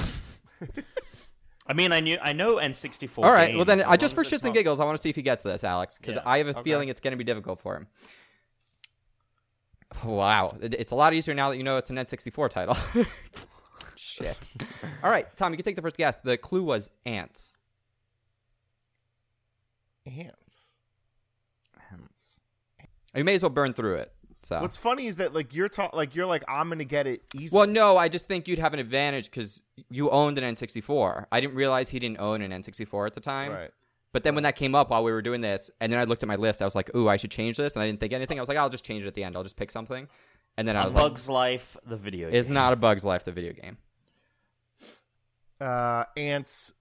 [1.69, 3.25] I mean, I knew, I know N64.
[3.25, 3.55] All right.
[3.57, 5.43] Well, then, I just for shits and giggles, I want to see if he gets
[5.43, 6.63] this, Alex, because Yeah, I have a okay.
[6.63, 7.87] feeling it's going to be difficult for him.
[10.05, 12.77] Wow, it's a lot easier now that you know it's an N64 title.
[13.97, 14.49] Shit.
[15.03, 16.21] All right, Tom, you can take the first guess.
[16.21, 17.56] The clue was ants.
[20.07, 20.75] Ants.
[21.91, 22.39] Hence.
[23.15, 24.13] You may as well burn through it.
[24.43, 24.61] So.
[24.63, 27.55] What's funny is that like you're ta- like you're like I'm gonna get it easy.
[27.57, 31.27] well, no, I just think you'd have an advantage because you owned an N64.
[31.33, 33.51] I didn't realize he didn't own an N64 at the time.
[33.53, 33.71] right.
[34.13, 36.23] But then when that came up while we were doing this, and then I looked
[36.23, 38.13] at my list, I was like, "Ooh, I should change this," and I didn't think
[38.15, 38.39] anything.
[38.39, 39.37] I was like, "I'll just change it at the end.
[39.37, 40.09] I'll just pick something."
[40.57, 42.31] And then I A was like, Bug's Life, the video.
[42.31, 42.39] Game.
[42.39, 42.55] "It's game.
[42.55, 43.77] not a Bug's Life, the video game."
[45.61, 46.73] Uh, Antz,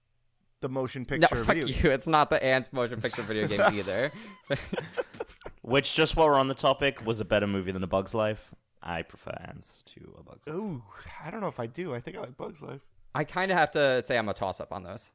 [0.60, 1.44] the motion No, picture.
[1.44, 1.66] fuck video.
[1.66, 1.90] you.
[1.92, 4.08] It's not the Antz motion picture video game either.
[5.62, 8.54] Which, just while we're on the topic, was a better movie than A Bug's Life.
[8.82, 10.56] I prefer Antz to A Bug's Life.
[10.56, 10.82] Ooh,
[11.24, 11.92] I don't know if I do.
[11.94, 12.80] I think I like Bugs Life.
[13.14, 15.10] I kind of have to say I'm a toss up on those.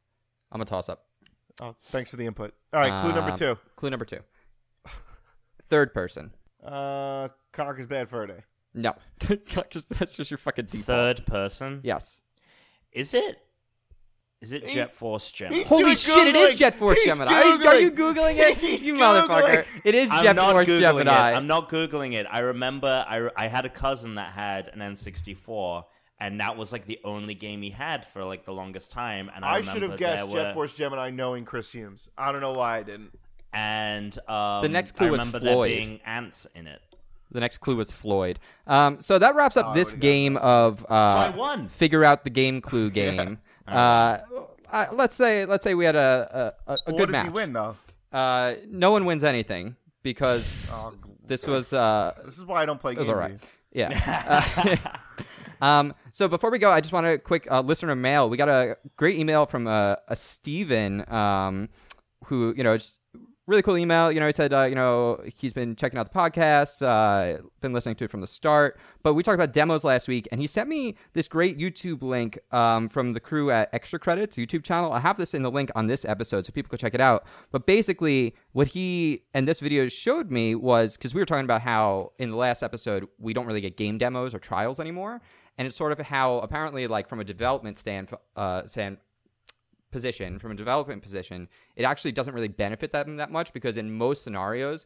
[0.52, 1.06] I'm a toss up.
[1.62, 2.54] Oh, thanks for the input.
[2.74, 3.58] All right, clue number Um, two.
[3.76, 4.20] Clue number two.
[5.70, 6.32] Third person.
[6.64, 8.44] Uh, Conker's Bad Fur Day.
[8.74, 10.86] No, that's just your fucking default.
[10.86, 11.80] Third person.
[11.84, 12.22] Yes.
[12.92, 13.38] Is it?
[14.42, 15.64] Is it He's- Jet Force Gemini?
[15.64, 16.28] Holy doing shit!
[16.30, 17.32] It is Jet Force He's Gemini.
[17.32, 18.16] Are you, are you Googling.
[18.16, 18.58] googling it?
[18.58, 19.66] He's you motherfucker!
[19.84, 21.32] It is I'm Jet not Force googling Gemini.
[21.32, 21.36] it.
[21.36, 22.26] I'm not googling it.
[22.30, 25.84] I remember I, I had a cousin that had an N64,
[26.20, 29.30] and that was like the only game he had for like the longest time.
[29.36, 32.10] And I, I, should have guessed there Jet Force Gemini knowing Chris Humes.
[32.18, 33.18] I don't know why I didn't.
[33.54, 35.44] And um, The next clue I was Floyd.
[35.44, 36.82] there being ants in it.
[37.32, 38.40] The next clue was Floyd.
[38.68, 41.70] Um, so that wraps up Oh, this game of uh, I won.
[41.70, 43.38] Figure out the game clue game.
[43.68, 44.18] Uh,
[44.72, 47.24] uh, let's say let's say we had a a, a, Well, good what does match.
[47.26, 47.76] he win though?
[48.12, 50.94] Uh, no one wins anything because Oh,
[51.26, 53.16] this was uh, This is why I don't play it was games.
[53.16, 53.40] all right.
[53.72, 54.44] Yeah.
[54.58, 54.76] Uh,
[55.62, 58.32] Um, so before we go, I just want a quick uh, listener mail.
[58.32, 61.70] We got a great email from uh, a Steven, um,
[62.26, 62.98] who you know just
[63.48, 64.12] really cool email.
[64.12, 67.74] You know, he said, uh, you know, he's been checking out the podcast, uh, been
[67.74, 68.80] listening to it from the start.
[69.04, 72.40] But we talked about demos last week, and he sent me this great YouTube link
[72.52, 74.94] um, from the crew at Extra Credits YouTube channel.
[74.94, 77.26] I have this in the link on this episode, so people can check it out.
[77.52, 81.62] But basically, what he and this video showed me was because we were talking about
[81.62, 85.22] how in the last episode we don't really get game demos or trials anymore.
[85.58, 88.98] And it's sort of how apparently, like from a development stand, uh, stand
[89.92, 93.92] position, from a development position, it actually doesn't really benefit them that much because in
[93.98, 94.86] most scenarios,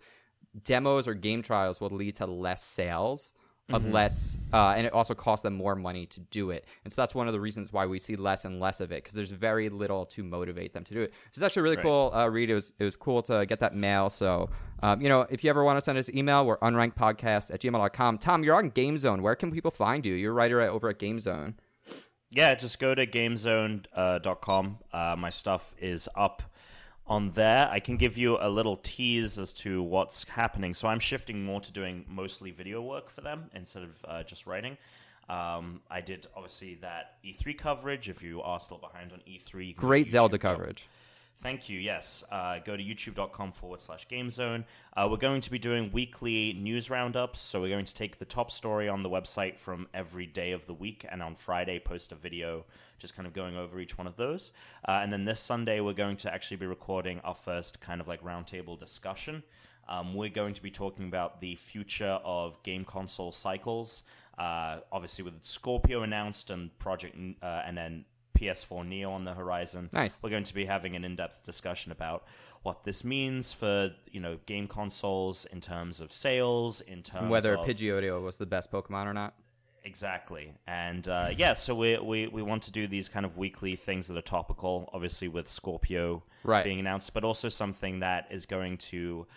[0.64, 3.34] demos or game trials will lead to less sales.
[3.68, 7.16] Unless, uh, and it also costs them more money to do it, and so that's
[7.16, 9.70] one of the reasons why we see less and less of it because there's very
[9.70, 11.12] little to motivate them to do it.
[11.34, 11.84] It's actually really Right.
[11.86, 12.52] cool uh, read.
[12.52, 14.12] It was it was cool to get that mail.
[14.12, 14.52] So,
[14.84, 18.20] um, you know, if you ever want to send us email, we're unrankedpodcast at gmail.com.
[18.20, 19.24] Tom, you're on Game Zone.
[19.24, 20.14] Where can people find you?
[20.14, 21.56] You're a writer at, over at Game Zone.
[22.32, 24.78] Yeah, just go to gamezone.com.
[24.92, 26.44] Uh, my stuff is up
[27.08, 27.70] on there.
[27.72, 30.74] I can give you a little tease as to what's happening.
[30.74, 34.48] So I'm shifting more to doing mostly video work for them instead of uh, just
[34.48, 34.78] writing.
[35.30, 38.10] Um, I did obviously that E3 coverage.
[38.10, 40.88] If you are still behind on E3, you can Great Zelda coverage.
[41.42, 41.80] Thank you.
[41.80, 42.24] Yes.
[42.32, 44.66] Uh, go to youtube.com forward slash game zone.
[44.98, 47.40] Uh, we're going to be doing weekly news roundups.
[47.40, 50.66] So we're going to take the top story on the website from every day of
[50.66, 52.66] the week and on Friday post a video
[52.98, 54.52] just kind of going over each one of those.
[54.88, 58.08] Uh, and then this Sunday, we're going to actually be recording our first kind of
[58.08, 59.44] like roundtable discussion.
[59.88, 64.04] Um, we're going to be talking about the future of game console cycles.
[64.38, 68.06] Uh, obviously, with Scorpio announced and Project, uh, and then
[68.36, 69.90] PS4 Neo on the horizon.
[69.94, 70.22] Nice.
[70.22, 72.26] We're going to be having an in-depth discussion about
[72.64, 77.30] what this means for you know game consoles in terms of sales, in terms And
[77.30, 79.34] whether of Pidgeotto was the best Pokemon or not.
[79.84, 83.76] exactly, and uh, yeah, so we, we we want to do these kind of weekly
[83.76, 86.64] things that are topical, obviously with Scorpio Right.
[86.64, 89.28] being announced, but also something that is going to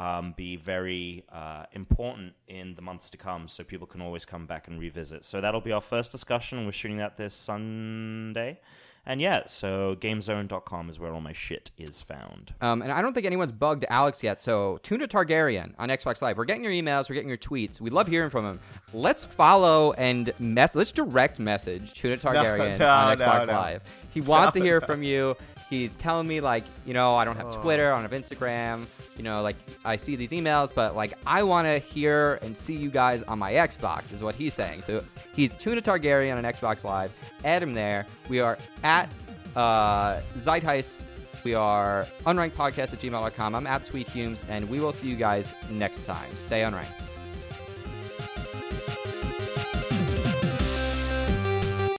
[0.00, 4.46] um, be very uh, important in the months to come, so people can always come
[4.46, 5.26] back and revisit.
[5.26, 6.64] So that'll be our first discussion.
[6.64, 8.60] We're shooting that this Sunday.
[9.06, 12.54] And yeah, so gamezone.com is where all my shit is found.
[12.60, 14.38] Um, and I don't think anyone's bugged Alex yet.
[14.38, 16.36] So Tuna Targaryen on Xbox Live.
[16.36, 17.08] We're getting your emails.
[17.08, 17.80] We're getting your tweets.
[17.80, 18.60] We love hearing from him.
[18.92, 20.74] Let's follow and mess.
[20.74, 23.52] Let's direct message Tuna Targaryen no, on Xbox no.
[23.54, 23.82] Live.
[24.12, 25.36] He wants to hear from you.
[25.70, 27.62] He's telling me like, you know, I don't have Oh.
[27.62, 28.86] Twitter, I don't have Instagram.
[29.16, 32.74] You know, like I see these emails, but like I want to hear and see
[32.74, 34.12] you guys on my Xbox.
[34.12, 34.82] Is what he's saying.
[34.82, 35.04] So
[35.34, 37.12] he's Tuna Targaryen on Xbox Live.
[37.44, 38.06] Add him there.
[38.28, 39.08] We are at
[39.54, 41.04] uh, Zeitgeist.
[41.44, 43.54] We are unranked podcast at gmail.com.
[43.54, 46.30] I'm at Sweet Humes, and we will see you guys next time.
[46.36, 47.09] Stay unranked.